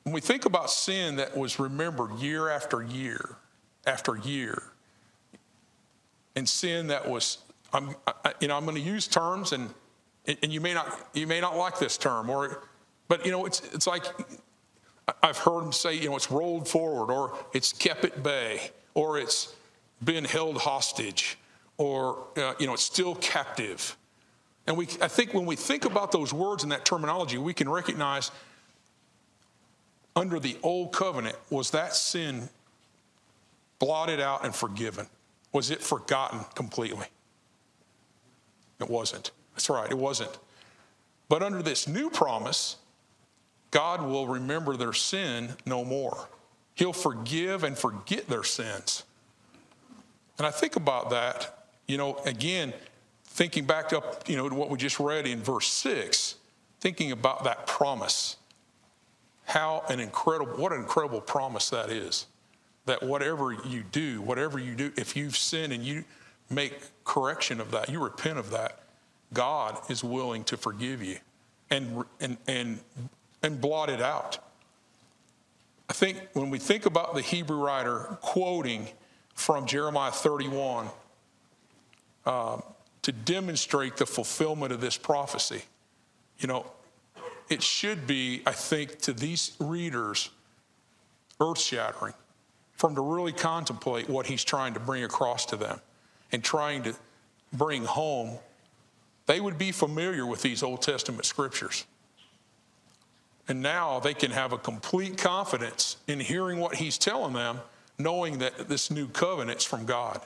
When 0.07 0.13
we 0.13 0.21
think 0.21 0.45
about 0.45 0.71
sin 0.71 1.17
that 1.17 1.37
was 1.37 1.59
remembered 1.59 2.21
year 2.21 2.49
after 2.49 2.81
year 2.81 3.39
after 3.89 4.17
year, 4.17 4.63
and 6.37 6.49
sin 6.49 6.87
that 6.87 7.09
was, 7.11 7.39
I'm, 7.73 7.97
I, 8.07 8.33
you 8.39 8.47
know, 8.47 8.57
I'm 8.57 8.63
going 8.65 8.77
to 8.77 8.81
use 8.81 9.09
terms, 9.09 9.51
and 9.51 9.69
and 10.29 10.53
you 10.53 10.61
may 10.61 10.75
not 10.75 11.11
you 11.13 11.27
may 11.27 11.41
not 11.41 11.57
like 11.57 11.81
this 11.81 11.99
term, 11.99 12.31
or, 12.31 12.63
but 13.09 13.27
you 13.27 13.33
know, 13.33 13.47
it's 13.47 13.61
it's 13.75 13.89
like 13.89 14.05
I've 15.25 15.39
heard 15.39 15.65
them 15.65 15.73
say, 15.73 15.97
you 15.97 16.09
know, 16.09 16.15
it's 16.15 16.31
rolled 16.31 16.69
forward, 16.69 17.13
or 17.13 17.37
it's 17.53 17.73
kept 17.73 18.05
at 18.05 18.23
bay, 18.23 18.71
or 18.95 19.19
it's 19.19 19.57
been 20.05 20.25
held 20.25 20.59
hostage, 20.59 21.37
or 21.79 22.29
uh, 22.37 22.55
you 22.61 22.69
know, 22.69 22.75
it's 22.75 22.85
still 22.85 23.17
captive. 23.17 23.97
And 24.69 24.77
we, 24.77 24.85
I 25.03 25.09
think 25.09 25.35
when 25.35 25.47
we 25.47 25.57
think 25.57 25.85
about 25.85 26.13
those 26.13 26.33
words 26.33 26.63
and 26.63 26.71
that 26.71 26.85
terminology, 26.85 27.39
we 27.39 27.53
can 27.53 27.69
recognize 27.69 28.31
under 30.17 30.41
the 30.41 30.57
old 30.63 30.93
covenant, 30.93 31.37
was 31.51 31.71
that 31.71 31.95
sin 31.95 32.49
blotted 33.79 34.19
out 34.19 34.45
and 34.45 34.55
forgiven? 34.55 35.07
Was 35.53 35.71
it 35.71 35.83
forgotten 35.83 36.41
completely? 36.55 37.07
It 38.81 38.91
wasn't. 38.91 39.31
That's 39.55 39.71
right, 39.71 39.91
it 39.91 39.99
wasn't. 39.99 40.37
But 41.29 41.43
under 41.43 41.63
this 41.63 41.87
new 41.87 42.11
promise, 42.11 42.77
God 43.71 44.03
will 44.03 44.27
remember 44.27 44.77
their 44.77 44.93
sin 44.93 45.51
no 45.67 45.85
more. 45.85 46.29
He'll 46.75 46.93
forgive 46.93 47.65
and 47.65 47.77
forget 47.77 48.29
their 48.29 48.45
sins. 48.45 49.05
And 50.39 50.47
I 50.47 50.51
think 50.51 50.77
about 50.77 51.11
that, 51.11 51.67
you 51.87 51.97
know, 51.97 52.17
again, 52.27 52.73
thinking 53.25 53.65
back 53.65 53.93
up, 53.93 54.29
you 54.29 54.37
know, 54.37 54.49
to 54.49 54.55
what 54.55 54.71
we 54.71 54.79
just 54.79 55.01
read 55.01 55.27
in 55.27 55.43
verse 55.43 55.69
6, 55.69 56.37
thinking 56.81 57.13
about 57.13 57.45
that 57.45 57.67
promise. 57.67 58.37
How 59.47 59.85
an 59.89 60.01
incredible, 60.01 60.53
what 60.57 60.73
an 60.73 60.81
incredible 60.81 61.21
promise 61.21 61.71
that 61.71 61.91
is. 61.91 62.27
That 62.85 63.03
whatever 63.03 63.53
you 63.53 63.83
do, 63.91 64.21
whatever 64.21 64.59
you 64.59 64.75
do, 64.75 64.93
if 64.97 65.17
you've 65.17 65.37
sinned 65.37 65.73
and 65.73 65.83
you 65.83 66.05
make 66.51 66.75
correction 67.05 67.61
of 67.61 67.71
that, 67.73 67.89
you 67.89 68.03
repent 68.03 68.39
of 68.39 68.51
that, 68.51 68.81
God 69.33 69.79
is 69.89 70.05
willing 70.05 70.45
to 70.45 70.57
forgive 70.57 71.03
you 71.03 71.19
and, 71.71 72.05
and, 72.21 72.37
and, 72.47 72.81
and 73.43 73.61
blot 73.61 73.91
it 73.91 74.01
out. 74.01 74.39
I 75.89 75.93
think 75.93 76.19
when 76.33 76.51
we 76.51 76.59
think 76.59 76.87
about 76.87 77.15
the 77.15 77.23
Hebrew 77.23 77.59
writer 77.59 78.19
quoting 78.21 78.89
from 79.35 79.67
Jeremiah 79.67 80.11
31 80.11 80.89
um, 82.25 82.63
to 83.03 83.13
demonstrate 83.13 83.97
the 83.97 84.07
fulfillment 84.07 84.73
of 84.73 84.81
this 84.81 84.97
prophecy, 84.97 85.63
you 86.39 86.49
know, 86.49 86.67
it 87.49 87.63
should 87.63 88.07
be, 88.07 88.43
I 88.47 88.53
think, 88.53 89.01
to 89.03 89.13
these 89.13 89.57
readers, 89.61 90.31
earth 91.41 91.61
shattering 91.61 92.15
for 92.77 92.89
them 92.89 92.97
to 92.97 93.03
really 93.03 93.33
contemplate 93.33 94.09
what 94.09 94.27
he's 94.27 94.45
trying 94.45 94.75
to 94.75 94.81
bring 94.81 95.05
across 95.05 95.47
to 95.47 95.57
them 95.57 95.81
and 96.33 96.43
trying 96.43 96.83
to 96.83 96.95
bring 97.53 97.85
home. 97.85 98.39
They 99.27 99.41
would 99.41 99.59
be 99.59 99.73
familiar 99.73 100.27
with 100.27 100.43
these 100.43 100.63
Old 100.63 100.83
Testament 100.83 101.25
scriptures. 101.25 101.87
And 103.49 103.63
now 103.63 104.01
they 104.01 104.15
can 104.15 104.33
have 104.33 104.53
a 104.53 104.59
complete 104.59 105.17
confidence 105.17 105.97
in 106.09 106.19
hearing 106.21 106.59
what 106.59 106.75
he's 106.75 106.99
telling 106.99 107.33
them, 107.33 107.61
knowing 107.99 108.39
that 108.39 108.69
this 108.69 108.91
new 108.91 109.07
covenant's 109.09 109.65
from 109.65 109.87
God. 109.87 110.21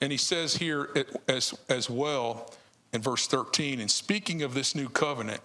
And 0.00 0.12
he 0.12 0.18
says 0.18 0.56
here 0.56 0.90
as, 1.28 1.54
as 1.68 1.90
well 1.90 2.52
in 2.92 3.00
verse 3.00 3.26
13, 3.26 3.80
and 3.80 3.90
speaking 3.90 4.42
of 4.42 4.54
this 4.54 4.74
new 4.74 4.88
covenant, 4.88 5.40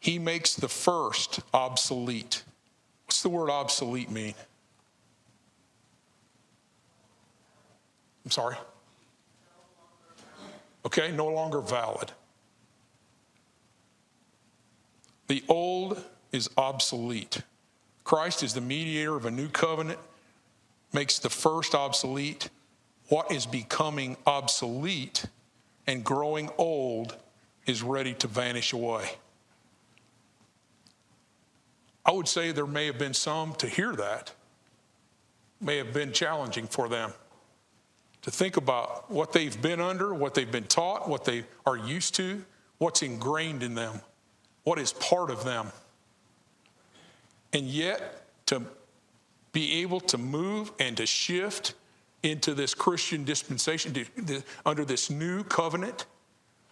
he 0.00 0.18
makes 0.18 0.54
the 0.54 0.68
first 0.68 1.40
obsolete. 1.52 2.42
What's 3.06 3.22
the 3.22 3.28
word 3.28 3.50
obsolete 3.50 4.10
mean? 4.10 4.34
I'm 8.24 8.30
sorry? 8.30 8.56
Okay, 10.84 11.12
no 11.12 11.28
longer 11.28 11.60
valid. 11.60 12.12
The 15.28 15.44
old 15.48 16.02
is 16.32 16.50
obsolete. 16.56 17.42
Christ 18.04 18.42
is 18.42 18.54
the 18.54 18.60
mediator 18.60 19.14
of 19.14 19.26
a 19.26 19.30
new 19.30 19.48
covenant, 19.48 19.98
makes 20.92 21.18
the 21.18 21.30
first 21.30 21.74
obsolete. 21.74 22.48
What 23.08 23.30
is 23.30 23.46
becoming 23.46 24.16
obsolete 24.26 25.26
and 25.86 26.04
growing 26.04 26.50
old 26.58 27.16
is 27.66 27.82
ready 27.82 28.14
to 28.14 28.26
vanish 28.26 28.72
away. 28.72 29.10
I 32.04 32.12
would 32.12 32.28
say 32.28 32.52
there 32.52 32.66
may 32.66 32.86
have 32.86 32.98
been 32.98 33.14
some 33.14 33.54
to 33.54 33.68
hear 33.68 33.94
that, 33.94 34.32
may 35.60 35.76
have 35.76 35.92
been 35.92 36.12
challenging 36.12 36.66
for 36.66 36.88
them 36.88 37.12
to 38.22 38.30
think 38.30 38.56
about 38.56 39.10
what 39.10 39.32
they've 39.32 39.60
been 39.60 39.80
under, 39.80 40.14
what 40.14 40.34
they've 40.34 40.50
been 40.50 40.64
taught, 40.64 41.08
what 41.08 41.24
they 41.24 41.44
are 41.66 41.76
used 41.76 42.14
to, 42.16 42.44
what's 42.78 43.02
ingrained 43.02 43.62
in 43.62 43.74
them, 43.74 44.00
what 44.64 44.78
is 44.78 44.92
part 44.94 45.30
of 45.30 45.44
them. 45.44 45.68
And 47.52 47.66
yet, 47.66 48.24
to 48.46 48.62
be 49.52 49.82
able 49.82 50.00
to 50.00 50.18
move 50.18 50.72
and 50.78 50.96
to 50.96 51.06
shift 51.06 51.74
into 52.22 52.54
this 52.54 52.74
Christian 52.74 53.24
dispensation, 53.24 53.94
under 54.64 54.84
this 54.84 55.10
new 55.10 55.42
covenant, 55.44 56.06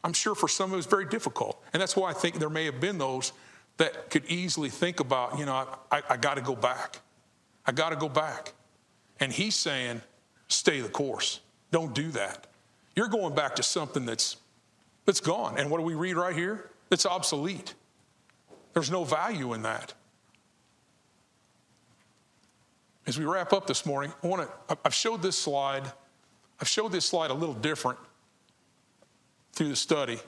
I'm 0.05 0.13
sure 0.13 0.35
for 0.35 0.49
some 0.49 0.73
it 0.73 0.77
was 0.77 0.87
very 0.87 1.07
difficult. 1.07 1.63
And 1.73 1.83
that's 1.83 1.97
why 1.97 2.11
I 2.11 2.13
think 2.13 2.39
there 2.39 2.51
may 2.51 2.65
have 2.65 2.81
been 2.81 2.99
those 2.99 3.33
that 3.77 4.11
could 4.11 4.25
easily 4.27 4.69
think 4.69 5.01
about, 5.01 5.39
you 5.39 5.47
know, 5.47 5.55
I, 5.55 5.67
I, 5.91 6.03
I 6.11 6.17
got 6.17 6.35
to 6.35 6.43
go 6.43 6.55
back. 6.55 7.01
I 7.67 7.73
got 7.73 7.91
to 7.91 7.97
go 7.97 8.09
back. 8.09 8.53
And 9.19 9.33
he's 9.33 9.55
saying, 9.55 10.01
stay 10.49 10.81
the 10.81 10.89
course. 10.89 11.41
Don't 11.71 11.95
do 11.95 12.11
that. 12.13 12.47
You're 12.97 13.09
going 13.09 13.35
back 13.35 13.57
to 13.57 13.63
something 13.63 14.05
that's, 14.07 14.37
that's 15.05 15.21
gone. 15.21 15.59
And 15.59 15.71
what 15.71 15.79
do 15.79 15.85
we 15.85 15.95
read 15.95 16.17
right 16.17 16.35
here? 16.35 16.71
It's 16.91 17.07
obsolete. 17.07 17.75
There's 18.73 18.91
no 18.91 19.05
value 19.05 19.53
in 19.53 19.63
that. 19.63 19.95
As 23.11 23.19
we 23.19 23.25
wrap 23.25 23.53
up 23.53 23.67
this 23.67 23.85
morning, 23.85 24.13
I 24.23 24.27
want 24.29 24.49
to, 24.69 24.79
I've 24.85 24.95
showed 24.95 25.21
this 25.21 25.37
slide. 25.37 25.83
I've 26.61 26.69
showed 26.69 26.93
this 26.93 27.05
slide 27.05 27.33
a 27.33 27.35
little 27.35 27.57
different 27.57 27.99
through 29.53 29.71
the 29.71 29.75
study. 29.75 30.21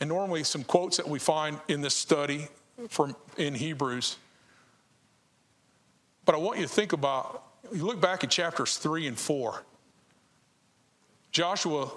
And 0.00 0.08
normally, 0.08 0.42
some 0.42 0.64
quotes 0.64 0.96
that 0.96 1.08
we 1.08 1.20
find 1.20 1.60
in 1.68 1.82
this 1.82 1.94
study 1.94 2.48
from 2.88 3.14
in 3.36 3.54
Hebrews. 3.54 4.16
But 6.24 6.34
I 6.34 6.38
want 6.38 6.58
you 6.58 6.64
to 6.64 6.68
think 6.68 6.92
about, 6.92 7.44
you 7.72 7.84
look 7.84 8.00
back 8.00 8.24
at 8.24 8.30
chapters 8.30 8.76
three 8.76 9.06
and 9.06 9.16
four. 9.16 9.62
Joshua, 11.30 11.92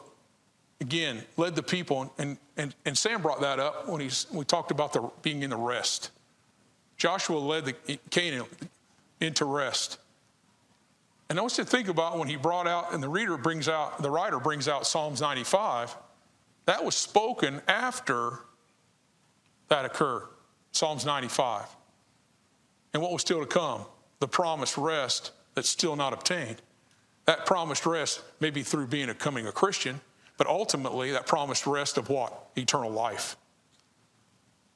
again, 0.80 1.24
led 1.38 1.56
the 1.56 1.64
people, 1.64 2.14
and, 2.20 2.38
and, 2.56 2.76
and 2.86 2.96
Sam 2.96 3.24
brought 3.24 3.42
that 3.42 3.60
up 3.60 3.90
when 3.90 4.00
he's, 4.00 4.28
we 4.32 4.46
talked 4.46 4.70
about 4.70 4.94
the, 4.94 5.10
being 5.24 5.42
in 5.42 5.50
the 5.50 5.58
rest. 5.58 6.12
Joshua 6.98 7.40
led 7.40 7.66
the 7.66 7.74
Canaan 8.12 8.46
into 9.20 9.46
rest. 9.46 9.98
And 11.30 11.38
I 11.38 11.42
want 11.44 11.58
you 11.58 11.64
to 11.64 11.70
think 11.70 11.88
about 11.88 12.18
when 12.18 12.28
he 12.28 12.36
brought 12.36 12.68
out, 12.68 12.94
and 12.94 13.04
the 13.04 13.10
reader 13.10 13.38
brings 13.38 13.70
out, 13.70 14.02
the 14.02 14.10
writer 14.10 14.40
brings 14.40 14.68
out 14.68 14.88
Psalms 14.88 15.22
95, 15.22 15.96
that 16.66 16.84
was 16.84 16.96
spoken 16.96 17.62
after 17.68 18.40
that 19.70 19.86
occurred. 19.86 20.28
Psalms 20.72 21.06
95. 21.06 21.66
And 22.94 23.04
what 23.04 23.12
was 23.12 23.22
still 23.22 23.40
to 23.40 23.46
come? 23.46 23.86
The 24.20 24.28
promised 24.28 24.78
rest 24.78 25.32
that's 25.54 25.70
still 25.70 25.96
not 25.96 26.14
obtained. 26.14 26.62
That 27.26 27.46
promised 27.46 27.86
rest 27.86 28.22
may 28.40 28.50
be 28.50 28.64
through 28.64 28.88
being 28.88 29.10
a, 29.10 29.14
becoming 29.14 29.48
a 29.48 29.52
Christian, 29.52 30.02
but 30.38 30.48
ultimately 30.48 31.12
that 31.12 31.28
promised 31.28 31.68
rest 31.68 31.98
of 31.98 32.10
what? 32.10 32.50
Eternal 32.56 32.90
life. 32.90 33.38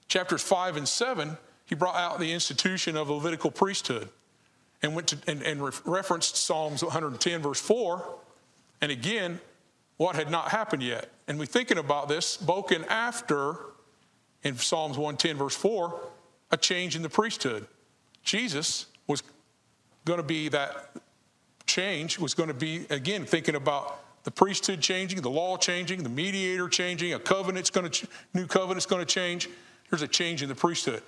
Chapters 0.07 0.43
5 0.43 0.77
and 0.77 0.87
7, 0.87 1.37
he 1.65 1.73
brought 1.73 1.95
out 1.95 2.19
the 2.19 2.31
institution 2.31 2.95
of 2.95 3.09
Levitical 3.09 3.49
priesthood 3.49 4.09
and 4.83 4.93
went 4.93 5.07
to 5.07 5.17
and, 5.27 5.41
and 5.41 5.61
referenced 5.85 6.35
Psalms 6.35 6.83
110, 6.83 7.41
verse 7.41 7.59
4. 7.59 8.05
And 8.81 8.91
again, 8.91 9.39
what 9.97 10.15
had 10.15 10.29
not 10.29 10.49
happened 10.49 10.83
yet. 10.83 11.09
And 11.27 11.39
we're 11.39 11.45
thinking 11.45 11.77
about 11.77 12.09
this 12.09 12.25
spoken 12.25 12.83
after 12.89 13.55
in 14.43 14.57
Psalms 14.57 14.97
110, 14.97 15.37
verse 15.37 15.55
4, 15.55 16.01
a 16.51 16.57
change 16.57 16.95
in 16.95 17.01
the 17.01 17.09
priesthood. 17.09 17.65
Jesus 18.23 18.87
was 19.07 19.23
going 20.05 20.17
to 20.17 20.23
be 20.23 20.49
that 20.49 20.91
change, 21.65 22.19
was 22.19 22.33
going 22.33 22.49
to 22.49 22.53
be, 22.53 22.85
again, 22.89 23.25
thinking 23.25 23.55
about 23.55 23.99
the 24.25 24.31
priesthood 24.31 24.81
changing, 24.81 25.21
the 25.21 25.29
law 25.29 25.57
changing, 25.57 26.03
the 26.03 26.09
mediator 26.09 26.67
changing, 26.67 27.13
a 27.13 27.19
covenant's 27.19 27.69
going 27.69 27.89
to, 27.89 28.07
new 28.33 28.47
covenant's 28.47 28.85
going 28.85 29.01
to 29.01 29.05
change. 29.05 29.49
There's 29.89 30.01
a 30.01 30.07
change 30.07 30.43
in 30.43 30.49
the 30.49 30.55
priesthood. 30.55 31.01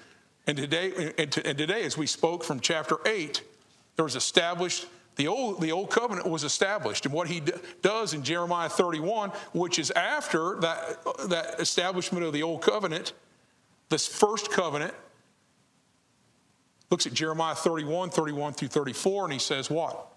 And 0.47 0.57
today, 0.57 1.13
and 1.17 1.31
today, 1.31 1.83
as 1.83 1.97
we 1.97 2.07
spoke 2.07 2.43
from 2.43 2.59
chapter 2.59 2.97
8, 3.05 3.41
there 3.95 4.05
was 4.05 4.15
established 4.15 4.87
the 5.15 5.27
old, 5.27 5.61
the 5.61 5.71
old 5.71 5.89
covenant 5.89 6.27
was 6.27 6.43
established. 6.43 7.05
And 7.05 7.13
what 7.13 7.27
he 7.27 7.39
d- 7.39 7.53
does 7.81 8.13
in 8.13 8.23
Jeremiah 8.23 8.69
31, 8.69 9.29
which 9.53 9.79
is 9.79 9.91
after 9.91 10.57
that, 10.59 11.03
that 11.29 11.59
establishment 11.59 12.25
of 12.25 12.33
the 12.33 12.43
old 12.43 12.61
covenant, 12.61 13.13
this 13.89 14.07
first 14.07 14.51
covenant, 14.51 14.93
looks 16.91 17.05
at 17.05 17.13
Jeremiah 17.13 17.55
31, 17.55 18.09
31 18.09 18.53
through 18.53 18.67
34, 18.67 19.23
and 19.25 19.33
he 19.33 19.39
says, 19.39 19.69
What? 19.69 20.07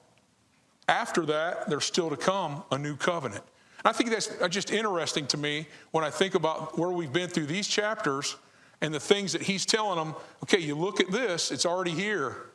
After 0.89 1.25
that, 1.27 1.69
there's 1.69 1.85
still 1.85 2.11
to 2.11 2.17
come 2.17 2.65
a 2.73 2.79
new 2.79 2.97
covenant. 2.97 3.45
I 3.85 3.93
think 3.93 4.11
that's 4.11 4.31
uh, 4.41 4.49
just 4.49 4.73
interesting 4.73 5.27
to 5.29 5.37
me 5.37 5.67
when 5.93 6.03
I 6.03 6.11
think 6.11 6.35
about 6.35 6.79
where 6.79 6.91
we've 6.91 7.13
been 7.13 7.29
through 7.29 7.47
these 7.47 7.69
chapters 7.69 8.37
and 8.81 8.93
the 8.93 9.01
things 9.01 9.33
that 9.33 9.43
he's 9.43 9.65
telling 9.65 9.97
them. 9.97 10.15
Okay, 10.43 10.59
you 10.59 10.75
look 10.75 11.01
at 11.01 11.11
this, 11.13 11.53
it's 11.53 11.67
already 11.67 11.93
here, 11.93 12.49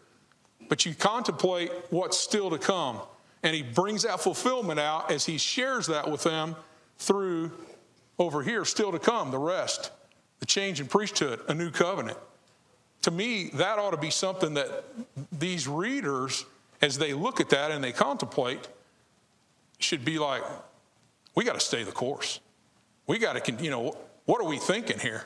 but 0.74 0.88
you 0.88 0.96
contemplate 0.96 1.72
what's 1.92 2.18
still 2.18 2.50
to 2.50 2.58
come. 2.58 3.00
And 3.44 3.56
he 3.56 3.62
brings 3.62 4.02
that 4.02 4.20
fulfillment 4.20 4.80
out 4.80 5.12
as 5.12 5.24
he 5.24 5.38
shares 5.38 5.86
that 5.86 6.10
with 6.10 6.24
them 6.24 6.56
through 6.98 7.52
over 8.18 8.42
here, 8.42 8.66
still 8.66 8.92
to 8.92 8.98
come, 8.98 9.30
the 9.30 9.38
rest 9.38 9.92
the 10.40 10.48
change 10.48 10.82
in 10.82 10.88
priesthood, 10.88 11.42
a 11.48 11.54
new 11.54 11.70
covenant. 11.70 12.18
To 13.04 13.12
me, 13.12 13.52
that 13.54 13.78
ought 13.78 13.92
to 13.92 13.98
be 13.98 14.10
something 14.10 14.56
that 14.56 14.84
these 15.32 15.68
readers, 15.68 16.44
as 16.82 16.98
they 16.98 17.14
look 17.14 17.40
at 17.40 17.52
that 17.52 17.70
and 17.70 17.84
they 17.84 17.92
contemplate, 17.92 18.68
should 19.78 20.04
be 20.04 20.18
like, 20.18 20.42
we 21.36 21.44
got 21.44 21.54
to 21.54 21.60
stay 21.60 21.84
the 21.84 21.92
course. 21.92 22.40
We 23.06 23.20
got 23.20 23.46
to, 23.46 23.64
you 23.64 23.70
know, 23.70 23.96
what 24.26 24.42
are 24.42 24.48
we 24.48 24.58
thinking 24.58 24.98
here? 24.98 25.24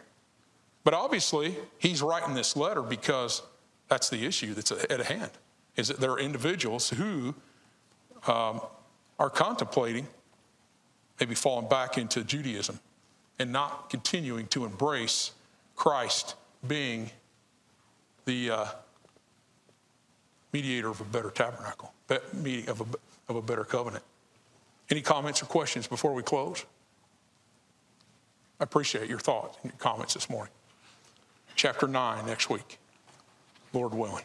But 0.84 0.94
obviously, 0.94 1.56
he's 1.78 2.02
writing 2.02 2.34
this 2.34 2.58
letter 2.58 2.82
because 2.82 3.44
that's 3.88 4.10
the 4.10 4.26
issue 4.26 4.54
that's 4.54 4.72
at 4.72 5.02
hand, 5.06 5.32
is 5.76 5.88
that 5.88 6.00
there 6.00 6.12
are 6.12 6.20
individuals 6.20 6.90
who 6.90 7.36
um, 8.28 8.62
are 9.20 9.30
contemplating 9.30 10.08
maybe 11.20 11.36
falling 11.36 11.68
back 11.68 11.98
into 11.98 12.24
Judaism 12.24 12.80
and 13.40 13.52
not 13.52 13.90
continuing 13.90 14.48
to 14.48 14.66
embrace 14.66 15.32
Christ 15.76 16.36
being 16.68 17.10
the 18.26 18.52
uh, 18.52 18.66
mediator 20.54 20.90
of 20.90 21.02
a 21.02 21.06
better 21.06 21.30
tabernacle, 21.30 21.94
meeting 22.34 22.70
of 22.70 22.82
a, 22.82 22.86
of 23.30 23.36
a 23.36 23.42
better 23.42 23.64
covenant. 23.64 24.04
Any 24.90 25.02
comments 25.02 25.42
or 25.42 25.46
questions 25.46 25.88
before 25.88 26.14
we 26.14 26.24
close? 26.24 26.66
I 28.60 28.64
appreciate 28.64 29.10
your 29.10 29.20
thoughts 29.20 29.58
and 29.62 29.72
your 29.72 29.80
comments 29.80 30.14
this 30.14 30.30
morning. 30.30 30.54
Chapter 31.56 31.88
9 31.88 32.26
next 32.26 32.50
week, 32.50 32.80
Lord 33.74 33.94
willing. 33.94 34.24